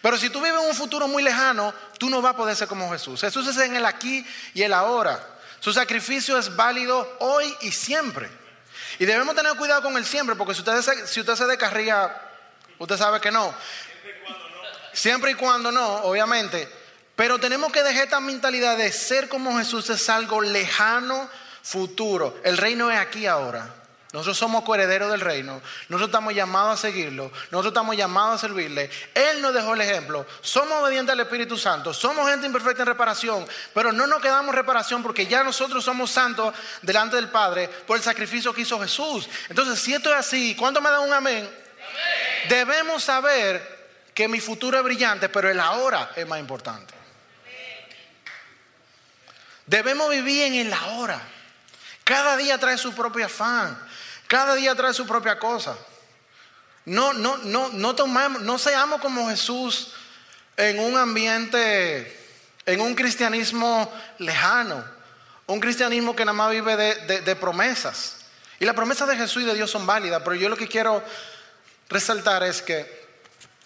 Pero 0.00 0.16
si 0.16 0.30
tú 0.30 0.40
vives 0.40 0.58
en 0.58 0.70
un 0.70 0.74
futuro 0.74 1.08
muy 1.08 1.22
lejano, 1.22 1.74
tú 1.98 2.08
no 2.08 2.22
vas 2.22 2.32
a 2.32 2.36
poder 2.38 2.56
ser 2.56 2.68
como 2.68 2.90
Jesús. 2.90 3.20
Jesús 3.20 3.46
es 3.48 3.58
en 3.58 3.76
el 3.76 3.84
aquí 3.84 4.26
y 4.54 4.62
el 4.62 4.72
ahora. 4.72 5.35
Su 5.60 5.72
sacrificio 5.72 6.38
es 6.38 6.54
válido 6.54 7.16
hoy 7.20 7.54
y 7.62 7.72
siempre. 7.72 8.28
Y 8.98 9.04
debemos 9.04 9.34
tener 9.34 9.54
cuidado 9.56 9.82
con 9.82 9.96
el 9.96 10.04
siempre, 10.04 10.36
porque 10.36 10.54
si 10.54 10.60
usted, 10.60 10.80
se, 10.80 11.06
si 11.06 11.20
usted 11.20 11.34
se 11.34 11.46
descarría, 11.46 12.14
usted 12.78 12.96
sabe 12.96 13.20
que 13.20 13.30
no. 13.30 13.54
Siempre 14.92 15.32
y 15.32 15.34
cuando 15.34 15.70
no, 15.70 15.96
obviamente. 16.04 16.68
Pero 17.14 17.38
tenemos 17.38 17.72
que 17.72 17.82
dejar 17.82 18.04
esta 18.04 18.20
mentalidad 18.20 18.76
de 18.76 18.92
ser 18.92 19.28
como 19.28 19.58
Jesús 19.58 19.88
es 19.90 20.08
algo 20.08 20.40
lejano, 20.40 21.28
futuro. 21.62 22.38
El 22.44 22.56
reino 22.56 22.90
es 22.90 22.98
aquí 22.98 23.26
ahora. 23.26 23.74
Nosotros 24.16 24.38
somos 24.38 24.64
coherederos 24.64 25.10
del 25.10 25.20
reino. 25.20 25.60
Nosotros 25.90 26.08
estamos 26.08 26.32
llamados 26.32 26.78
a 26.78 26.80
seguirlo. 26.80 27.30
Nosotros 27.50 27.66
estamos 27.66 27.94
llamados 27.98 28.36
a 28.36 28.46
servirle. 28.46 28.88
Él 29.12 29.42
nos 29.42 29.52
dejó 29.52 29.74
el 29.74 29.82
ejemplo. 29.82 30.24
Somos 30.40 30.82
obedientes 30.82 31.12
al 31.12 31.20
Espíritu 31.20 31.58
Santo. 31.58 31.92
Somos 31.92 32.26
gente 32.30 32.46
imperfecta 32.46 32.80
en 32.80 32.86
reparación. 32.86 33.46
Pero 33.74 33.92
no 33.92 34.06
nos 34.06 34.22
quedamos 34.22 34.48
en 34.48 34.54
reparación 34.54 35.02
porque 35.02 35.26
ya 35.26 35.44
nosotros 35.44 35.84
somos 35.84 36.10
santos 36.10 36.54
delante 36.80 37.16
del 37.16 37.28
Padre 37.28 37.68
por 37.68 37.98
el 37.98 38.02
sacrificio 38.02 38.54
que 38.54 38.62
hizo 38.62 38.80
Jesús. 38.80 39.28
Entonces, 39.50 39.78
si 39.78 39.92
esto 39.92 40.08
es 40.08 40.16
así, 40.16 40.56
¿cuánto 40.58 40.80
me 40.80 40.88
da 40.88 41.00
un 41.00 41.12
amén? 41.12 41.46
Debemos 42.48 43.04
saber 43.04 43.90
que 44.14 44.28
mi 44.28 44.40
futuro 44.40 44.78
es 44.78 44.82
brillante, 44.82 45.28
pero 45.28 45.50
el 45.50 45.60
ahora 45.60 46.12
es 46.16 46.26
más 46.26 46.40
importante. 46.40 46.94
Debemos 49.66 50.08
vivir 50.08 50.44
en 50.44 50.54
el 50.54 50.72
ahora. 50.72 51.20
Cada 52.02 52.34
día 52.38 52.56
trae 52.56 52.78
su 52.78 52.94
propio 52.94 53.26
afán. 53.26 53.85
Cada 54.26 54.54
día 54.54 54.74
trae 54.74 54.92
su 54.92 55.06
propia 55.06 55.38
cosa. 55.38 55.76
No, 56.84 57.12
no, 57.12 57.36
no, 57.38 57.68
no 57.70 57.94
tomamos, 57.94 58.42
no 58.42 58.58
seamos 58.58 59.00
como 59.00 59.28
Jesús 59.28 59.92
en 60.56 60.78
un 60.78 60.96
ambiente, 60.96 62.16
en 62.64 62.80
un 62.80 62.94
cristianismo 62.94 63.92
lejano, 64.18 64.84
un 65.46 65.60
cristianismo 65.60 66.16
que 66.16 66.24
nada 66.24 66.36
más 66.36 66.50
vive 66.50 66.76
de, 66.76 67.36
promesas. 67.36 68.18
Y 68.58 68.64
las 68.64 68.74
promesas 68.74 69.08
de 69.08 69.16
Jesús 69.16 69.42
y 69.42 69.46
de 69.46 69.54
Dios 69.54 69.70
son 69.70 69.86
válidas, 69.86 70.22
pero 70.24 70.34
yo 70.34 70.48
lo 70.48 70.56
que 70.56 70.66
quiero 70.66 71.02
resaltar 71.88 72.42
es 72.42 72.62
que 72.62 73.06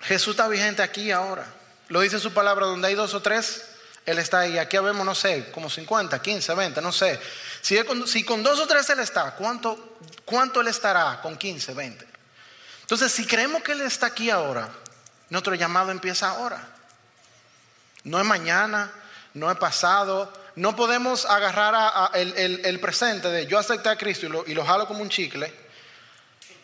Jesús 0.03 0.33
está 0.33 0.49
vigente 0.49 0.83
aquí 0.83 1.03
y 1.03 1.11
ahora. 1.11 1.47
Lo 1.89 2.01
dice 2.01 2.19
su 2.19 2.33
palabra, 2.33 2.67
donde 2.67 2.89
hay 2.89 2.95
dos 2.95 3.15
o 3.15 3.23
tres, 3.23 3.67
Él 4.07 4.19
está 4.19 4.41
ahí. 4.41 4.59
Aquí 4.59 4.79
vemos, 4.79 5.05
no 5.05 5.15
sé, 5.15 5.51
como 5.53 5.71
50, 5.71 6.21
15, 6.21 6.55
20, 6.55 6.81
no 6.81 6.93
sé. 6.93 7.21
Si, 7.63 8.25
con, 8.25 8.43
dos 8.43 8.59
o 8.59 8.67
tres 8.67 8.89
Él 8.91 9.01
está, 9.01 9.35
¿cuánto 9.37 9.97
¿Cuánto 10.25 10.61
Él 10.61 10.69
estará 10.69 11.21
con 11.21 11.37
15, 11.37 11.75
20? 11.75 12.07
Entonces, 12.83 13.13
si 13.13 13.27
creemos 13.27 13.63
que 13.63 13.73
Él 13.73 13.81
está 13.83 14.07
aquí 14.07 14.31
ahora, 14.31 14.69
nuestro 15.29 15.55
llamado 15.55 15.91
empieza 15.91 16.31
ahora. 16.31 16.67
No 18.05 18.19
es 18.19 18.25
mañana, 18.25 18.91
no 19.35 19.51
es 19.51 19.59
pasado, 19.59 20.33
no 20.57 20.75
podemos 20.75 21.25
agarrar 21.27 22.11
el, 22.15 22.81
presente 22.81 23.29
de 23.29 23.47
yo 23.47 23.59
acepté 23.59 23.89
a 23.89 23.97
Cristo 23.97 24.27
y 24.27 24.29
lo, 24.29 24.47
y 24.47 24.55
lo 24.55 24.65
jalo 24.65 24.87
como 24.87 25.03
un 25.03 25.09
chicle 25.09 25.53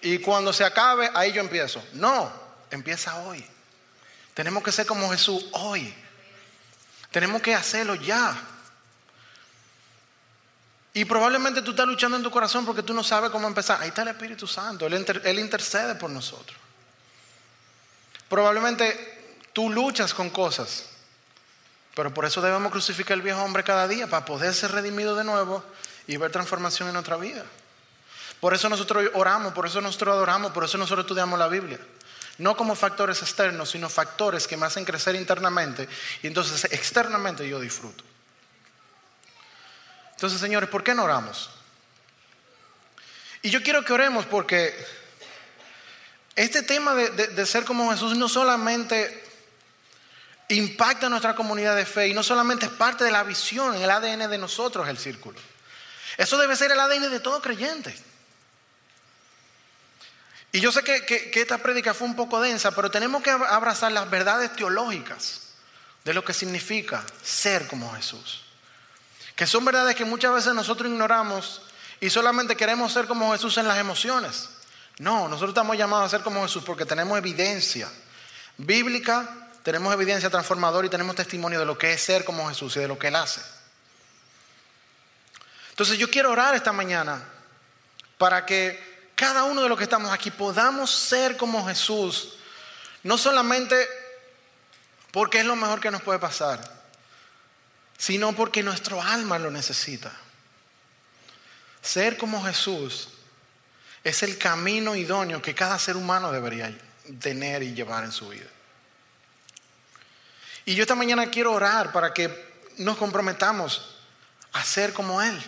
y 0.00 0.18
cuando 0.18 0.52
se 0.52 0.64
acabe, 0.64 1.10
ahí 1.14 1.32
yo 1.32 1.40
empiezo. 1.40 1.84
No, 1.94 2.32
empieza 2.70 3.16
hoy. 3.22 3.44
Tenemos 4.34 4.62
que 4.62 4.70
ser 4.70 4.86
como 4.86 5.10
Jesús 5.10 5.46
hoy. 5.52 5.92
Tenemos 7.10 7.42
que 7.42 7.54
hacerlo 7.54 7.94
ya. 7.96 8.36
Y 10.96 11.04
probablemente 11.04 11.60
tú 11.60 11.72
estás 11.72 11.86
luchando 11.86 12.16
en 12.16 12.22
tu 12.22 12.30
corazón 12.30 12.64
porque 12.64 12.82
tú 12.82 12.94
no 12.94 13.04
sabes 13.04 13.28
cómo 13.28 13.46
empezar. 13.46 13.82
Ahí 13.82 13.88
está 13.88 14.00
el 14.00 14.08
Espíritu 14.08 14.46
Santo. 14.46 14.86
Él, 14.86 15.38
intercede 15.38 15.94
por 15.96 16.08
nosotros. 16.08 16.56
Probablemente 18.30 19.42
tú 19.52 19.68
luchas 19.68 20.14
con 20.14 20.30
cosas. 20.30 20.86
Pero 21.94 22.14
por 22.14 22.24
eso 22.24 22.40
debemos 22.40 22.72
crucificar 22.72 23.12
al 23.12 23.20
viejo 23.20 23.42
hombre 23.42 23.62
cada 23.62 23.86
día, 23.86 24.06
para 24.06 24.24
poder 24.24 24.54
ser 24.54 24.72
redimido 24.72 25.14
de 25.14 25.24
nuevo 25.24 25.62
y 26.06 26.16
ver 26.16 26.32
transformación 26.32 26.88
en 26.88 26.94
nuestra 26.94 27.18
vida. 27.18 27.44
Por 28.40 28.54
eso 28.54 28.70
nosotros 28.70 29.10
oramos, 29.12 29.52
por 29.52 29.66
eso 29.66 29.82
nosotros 29.82 30.14
adoramos, 30.14 30.52
por 30.52 30.64
eso 30.64 30.78
nosotros 30.78 31.04
estudiamos 31.04 31.38
la 31.38 31.48
Biblia. 31.48 31.78
No 32.38 32.56
como 32.56 32.74
factores 32.74 33.20
externos, 33.20 33.68
sino 33.68 33.90
factores 33.90 34.46
que 34.46 34.56
me 34.56 34.64
hacen 34.64 34.86
crecer 34.86 35.14
internamente 35.14 35.86
y 36.22 36.26
entonces 36.26 36.64
externamente 36.72 37.46
yo 37.46 37.60
disfruto. 37.60 38.02
Entonces, 40.16 40.40
señores, 40.40 40.68
¿por 40.70 40.82
qué 40.82 40.94
no 40.94 41.04
oramos? 41.04 41.50
Y 43.42 43.50
yo 43.50 43.62
quiero 43.62 43.84
que 43.84 43.92
oremos 43.92 44.24
porque 44.24 44.74
este 46.34 46.62
tema 46.62 46.94
de, 46.94 47.46
ser 47.46 47.64
como 47.64 47.90
Jesús 47.90 48.16
no 48.16 48.28
solamente 48.28 49.24
impacta 50.48 51.10
nuestra 51.10 51.34
comunidad 51.34 51.76
de 51.76 51.84
fe 51.84 52.08
y 52.08 52.14
no 52.14 52.22
solamente 52.22 52.66
es 52.66 52.72
parte 52.72 53.04
de 53.04 53.10
la 53.10 53.24
visión, 53.24 53.74
el 53.74 53.90
ADN 53.90 54.30
de 54.30 54.38
nosotros, 54.38 54.88
el 54.88 54.96
círculo. 54.96 55.38
Eso 56.16 56.38
debe 56.38 56.56
ser 56.56 56.72
el 56.72 56.80
ADN 56.80 57.10
de 57.10 57.20
todo 57.20 57.42
creyente. 57.42 57.94
Y 60.50 60.60
yo 60.60 60.72
sé 60.72 60.82
que, 60.82 61.04
que, 61.04 61.30
esta 61.34 61.58
prédica 61.58 61.92
fue 61.92 62.08
un 62.08 62.16
poco 62.16 62.40
densa, 62.40 62.70
pero 62.70 62.90
tenemos 62.90 63.22
que 63.22 63.30
abrazar 63.30 63.92
las 63.92 64.08
verdades 64.08 64.56
teológicas 64.56 65.52
de 66.04 66.14
lo 66.14 66.24
que 66.24 66.32
significa 66.32 67.04
ser 67.22 67.66
como 67.66 67.92
Jesús. 67.94 68.45
Que 69.36 69.46
son 69.46 69.64
verdades 69.64 69.94
que 69.94 70.04
muchas 70.04 70.34
veces 70.34 70.54
nosotros 70.54 70.90
ignoramos 70.90 71.62
y 72.00 72.10
solamente 72.10 72.56
queremos 72.56 72.92
ser 72.92 73.06
como 73.06 73.30
Jesús 73.32 73.56
en 73.58 73.68
las 73.68 73.78
emociones. 73.78 74.48
No, 74.98 75.28
nosotros 75.28 75.50
estamos 75.50 75.76
llamados 75.76 76.06
a 76.06 76.16
ser 76.16 76.24
como 76.24 76.42
Jesús 76.42 76.64
porque 76.64 76.84
tenemos 76.84 77.16
evidencia 77.16 77.88
bíblica, 78.56 79.48
tenemos 79.62 79.92
evidencia 79.92 80.30
transformadora 80.30 80.86
y 80.86 80.90
tenemos 80.90 81.14
testimonio 81.14 81.58
de 81.58 81.66
lo 81.66 81.76
que 81.76 81.92
es 81.92 82.02
ser 82.02 82.24
como 82.24 82.48
Jesús 82.48 82.76
y 82.76 82.80
de 82.80 82.88
lo 82.88 82.98
que 82.98 83.08
Él 83.08 83.16
hace. 83.16 83.42
Entonces 85.70 85.98
yo 85.98 86.10
quiero 86.10 86.30
orar 86.30 86.54
esta 86.54 86.72
mañana 86.72 87.22
para 88.16 88.46
que 88.46 89.10
cada 89.14 89.44
uno 89.44 89.62
de 89.62 89.68
los 89.68 89.76
que 89.76 89.84
estamos 89.84 90.10
aquí 90.12 90.30
podamos 90.30 90.90
ser 90.90 91.36
como 91.36 91.66
Jesús, 91.66 92.36
no 93.02 93.18
solamente 93.18 93.86
porque 95.10 95.40
es 95.40 95.44
lo 95.44 95.56
mejor 95.56 95.80
que 95.80 95.90
nos 95.90 96.02
puede 96.02 96.18
pasar, 96.18 96.75
sino 97.96 98.34
porque 98.34 98.62
nuestro 98.62 99.02
alma 99.02 99.38
lo 99.38 99.50
necesita. 99.50 100.12
Ser 101.80 102.16
como 102.16 102.44
Jesús 102.44 103.08
es 104.02 104.22
el 104.22 104.38
camino 104.38 104.94
idóneo 104.94 105.40
que 105.42 105.54
cada 105.54 105.78
ser 105.78 105.96
humano 105.96 106.32
debería 106.32 106.76
tener 107.20 107.62
y 107.62 107.74
llevar 107.74 108.04
en 108.04 108.12
su 108.12 108.28
vida. 108.28 108.46
Y 110.64 110.74
yo 110.74 110.82
esta 110.82 110.94
mañana 110.94 111.30
quiero 111.30 111.52
orar 111.52 111.92
para 111.92 112.12
que 112.12 112.64
nos 112.78 112.96
comprometamos 112.96 113.96
a 114.52 114.64
ser 114.64 114.92
como 114.92 115.22
Él. 115.22 115.40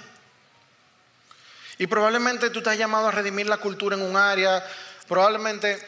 Y 1.78 1.86
probablemente 1.86 2.50
tú 2.50 2.62
te 2.62 2.70
has 2.70 2.78
llamado 2.78 3.08
a 3.08 3.12
redimir 3.12 3.46
la 3.46 3.58
cultura 3.58 3.96
en 3.96 4.02
un 4.02 4.16
área, 4.16 4.64
probablemente 5.06 5.80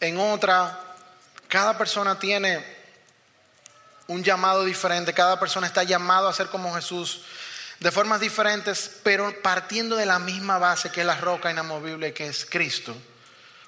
en 0.00 0.18
otra. 0.18 0.78
Cada 1.48 1.76
persona 1.76 2.18
tiene 2.18 2.75
un 4.08 4.22
llamado 4.22 4.64
diferente, 4.64 5.12
cada 5.12 5.38
persona 5.38 5.66
está 5.66 5.82
llamado 5.82 6.28
a 6.28 6.32
ser 6.32 6.48
como 6.48 6.74
Jesús 6.74 7.22
de 7.80 7.90
formas 7.90 8.20
diferentes, 8.20 8.90
pero 9.02 9.42
partiendo 9.42 9.96
de 9.96 10.06
la 10.06 10.18
misma 10.18 10.58
base 10.58 10.90
que 10.90 11.00
es 11.00 11.06
la 11.06 11.16
roca 11.16 11.50
inamovible 11.50 12.14
que 12.14 12.26
es 12.26 12.46
Cristo, 12.46 12.94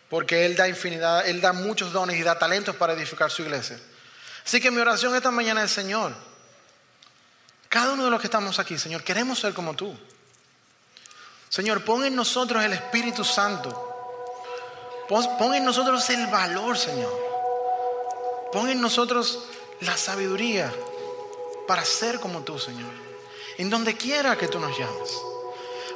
porque 0.09 0.47
Él 0.47 0.57
da 0.57 0.69
infinidad, 0.69 1.27
Él 1.27 1.41
da 1.41 1.53
muchos 1.53 1.93
dones 1.93 2.17
y 2.17 2.23
da 2.23 2.39
talentos 2.39 2.77
para 2.77 2.95
edificar 2.95 3.31
su 3.31 3.43
iglesia. 3.43 3.79
Así 4.45 4.61
que 4.61 4.71
mi 4.71 4.79
oración 4.79 5.15
esta 5.15 5.31
mañana 5.31 5.63
es, 5.63 5.71
Señor, 5.71 6.15
cada 7.69 7.93
uno 7.93 8.05
de 8.05 8.11
los 8.11 8.21
que 8.21 8.29
estamos 8.29 8.59
aquí, 8.59 8.79
Señor, 8.79 9.03
queremos 9.03 9.39
ser 9.39 9.53
como 9.53 9.75
tú. 9.75 9.95
Señor, 11.51 11.85
pon 11.85 12.05
en 12.05 12.15
nosotros 12.15 12.65
el 12.65 12.73
Espíritu 12.73 13.25
Santo. 13.25 13.85
Pon 15.09 15.55
en 15.55 15.65
nosotros 15.65 16.09
el 16.11 16.27
valor, 16.29 16.77
Señor. 16.79 17.13
Pon 18.53 18.69
en 18.69 18.81
nosotros 18.81 19.45
la 19.81 19.97
sabiduría 19.97 20.73
para 21.67 21.85
ser 21.85 22.19
como 22.21 22.43
tú, 22.43 22.59
Señor. 22.59 22.91
En 23.59 23.71
donde 23.71 23.97
quiera 23.97 24.37
que 24.37 24.49
tú 24.49 24.59
nos 24.59 24.77
llames. 24.79 25.19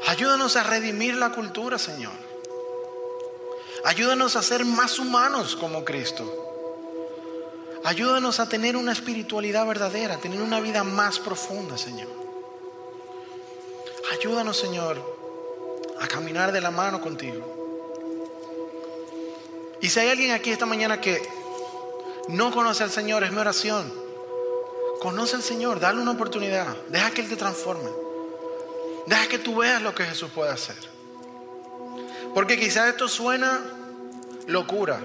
Ayúdanos 0.07 0.57
a 0.57 0.63
redimir 0.63 1.17
la 1.17 1.31
cultura, 1.31 1.79
Señor. 1.79 2.13
Ayúdanos 3.85 4.37
a 4.37 4.43
ser 4.43 4.65
más 4.65 4.99
humanos 4.99 5.57
como 5.57 5.85
Cristo. 5.85 6.43
Ayúdanos 7.85 8.39
a 8.39 8.49
tener 8.49 8.77
una 8.77 8.93
espiritualidad 8.93 9.67
verdadera, 9.67 10.15
a 10.15 10.19
tener 10.19 10.41
una 10.41 10.61
vida 10.61 10.85
más 10.85 11.19
profunda, 11.19 11.77
Señor. 11.77 12.09
Ayúdanos, 14.13 14.57
Señor, 14.57 15.03
a 16.01 16.07
caminar 16.07 16.53
de 16.53 16.61
la 16.61 16.71
mano 16.71 17.01
contigo. 17.01 17.63
Y 19.81 19.89
si 19.89 19.99
hay 19.99 20.11
alguien 20.11 20.31
aquí 20.31 20.51
esta 20.51 20.67
mañana 20.67 21.01
que 21.01 21.23
no 22.29 22.51
conoce 22.51 22.85
al 22.85 22.91
Señor, 22.91 23.25
es 23.25 23.33
mi 23.33 23.39
oración. 23.39 23.93
Conoce 25.01 25.37
al 25.37 25.43
Señor, 25.43 25.81
dale 25.81 26.01
una 26.01 26.13
oportunidad. 26.13 26.77
Deja 26.89 27.11
que 27.11 27.23
Él 27.23 27.29
te 27.29 27.37
transforme. 27.37 27.91
Deja 29.07 29.27
que 29.27 29.39
tú 29.39 29.57
veas 29.57 29.83
lo 29.83 29.95
que 29.95 30.05
Jesús 30.05 30.31
puede 30.33 30.51
hacer. 30.51 30.77
Porque 32.35 32.59
quizás 32.59 32.89
esto 32.89 33.09
suena 33.09 33.61
locura. 34.47 35.01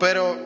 Pero 0.00 0.36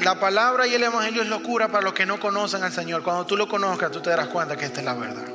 la 0.00 0.18
palabra 0.18 0.66
y 0.66 0.74
el 0.74 0.82
Evangelio 0.82 1.22
es 1.22 1.28
locura 1.28 1.68
para 1.68 1.84
los 1.84 1.92
que 1.92 2.04
no 2.04 2.18
conocen 2.18 2.64
al 2.64 2.72
Señor. 2.72 3.02
Cuando 3.02 3.26
tú 3.26 3.36
lo 3.36 3.48
conozcas, 3.48 3.92
tú 3.92 4.00
te 4.00 4.10
darás 4.10 4.28
cuenta 4.28 4.56
que 4.56 4.66
esta 4.66 4.80
es 4.80 4.84
la 4.84 4.94
verdad. 4.94 5.26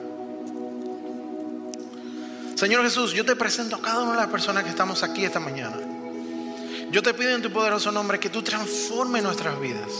Señor 2.55 2.83
Jesús, 2.83 3.13
yo 3.13 3.23
te 3.23 3.35
presento 3.35 3.75
a 3.75 3.81
cada 3.81 4.01
una 4.01 4.13
de 4.13 4.17
las 4.17 4.27
personas 4.27 4.63
que 4.63 4.69
estamos 4.71 5.03
aquí 5.03 5.23
esta 5.23 5.39
mañana. 5.39 5.77
Yo 6.91 7.03
te 7.03 7.13
pido 7.13 7.35
en 7.35 7.41
tu 7.41 7.51
poderoso 7.51 7.91
nombre 7.91 8.19
que 8.19 8.29
tú 8.29 8.41
transformes 8.41 9.21
nuestras 9.21 9.59
vidas, 9.59 9.91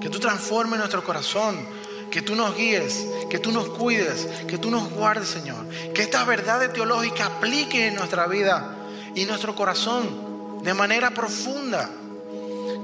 que 0.00 0.08
tú 0.08 0.20
transformes 0.20 0.78
nuestro 0.78 1.02
corazón, 1.02 1.66
que 2.10 2.22
tú 2.22 2.36
nos 2.36 2.56
guíes, 2.56 3.06
que 3.28 3.38
tú 3.38 3.50
nos 3.50 3.68
cuides, 3.70 4.28
que 4.46 4.56
tú 4.58 4.70
nos 4.70 4.90
guardes, 4.90 5.28
Señor. 5.28 5.66
Que 5.92 6.02
esta 6.02 6.24
verdad 6.24 6.70
teológica 6.72 7.26
aplique 7.26 7.88
en 7.88 7.96
nuestra 7.96 8.26
vida 8.26 8.76
y 9.14 9.24
nuestro 9.24 9.56
corazón 9.56 10.62
de 10.62 10.72
manera 10.72 11.10
profunda. 11.10 11.90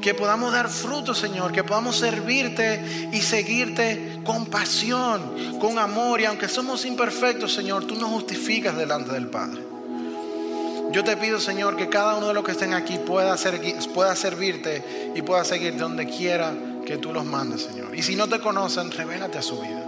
Que 0.01 0.15
podamos 0.15 0.53
dar 0.53 0.69
fruto, 0.69 1.15
Señor, 1.15 1.53
que 1.53 1.65
podamos 1.65 1.97
servirte 1.97 3.11
y 3.13 3.21
seguirte 3.21 4.21
con 4.25 4.47
pasión, 4.47 5.59
con 5.61 5.79
amor. 5.79 6.21
Y 6.21 6.25
aunque 6.25 6.49
somos 6.49 6.85
imperfectos, 6.85 7.53
Señor, 7.55 7.85
tú 7.87 7.95
nos 7.97 8.11
justificas 8.11 8.77
delante 8.77 9.13
del 9.13 9.29
Padre. 9.29 9.76
Yo 10.97 11.05
te 11.05 11.15
pido, 11.19 11.39
Señor, 11.39 11.77
que 11.77 11.91
cada 11.91 12.15
uno 12.15 12.29
de 12.29 12.33
los 12.33 12.43
que 12.43 12.53
estén 12.53 12.73
aquí 12.73 12.97
pueda, 12.97 13.37
pueda 13.93 14.17
servirte 14.17 15.13
y 15.15 15.21
pueda 15.21 15.45
seguir 15.45 15.77
donde 15.77 16.07
quiera 16.07 16.55
que 16.87 16.97
tú 16.97 17.13
los 17.13 17.23
mandes, 17.23 17.65
Señor. 17.65 17.95
Y 17.95 18.03
si 18.03 18.17
no 18.17 18.27
te 18.27 18.41
conocen, 18.41 18.91
revélate 18.91 19.37
a 19.37 19.43
su 19.43 19.61
vida. 19.61 19.85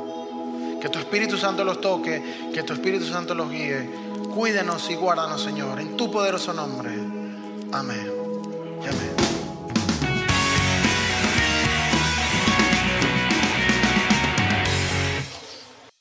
Que 0.78 0.90
tu 0.90 0.98
Espíritu 0.98 1.38
Santo 1.38 1.64
los 1.64 1.80
toque, 1.80 2.50
que 2.52 2.62
tu 2.62 2.74
Espíritu 2.74 3.06
Santo 3.06 3.34
los 3.34 3.50
guíe. 3.50 3.88
Cuídenos 4.34 4.90
y 4.90 4.96
guárdanos, 4.96 5.42
Señor, 5.42 5.80
en 5.80 5.96
tu 5.96 6.10
poderoso 6.10 6.52
nombre. 6.52 6.90
Amén. 7.72 8.12
amén. 8.82 9.27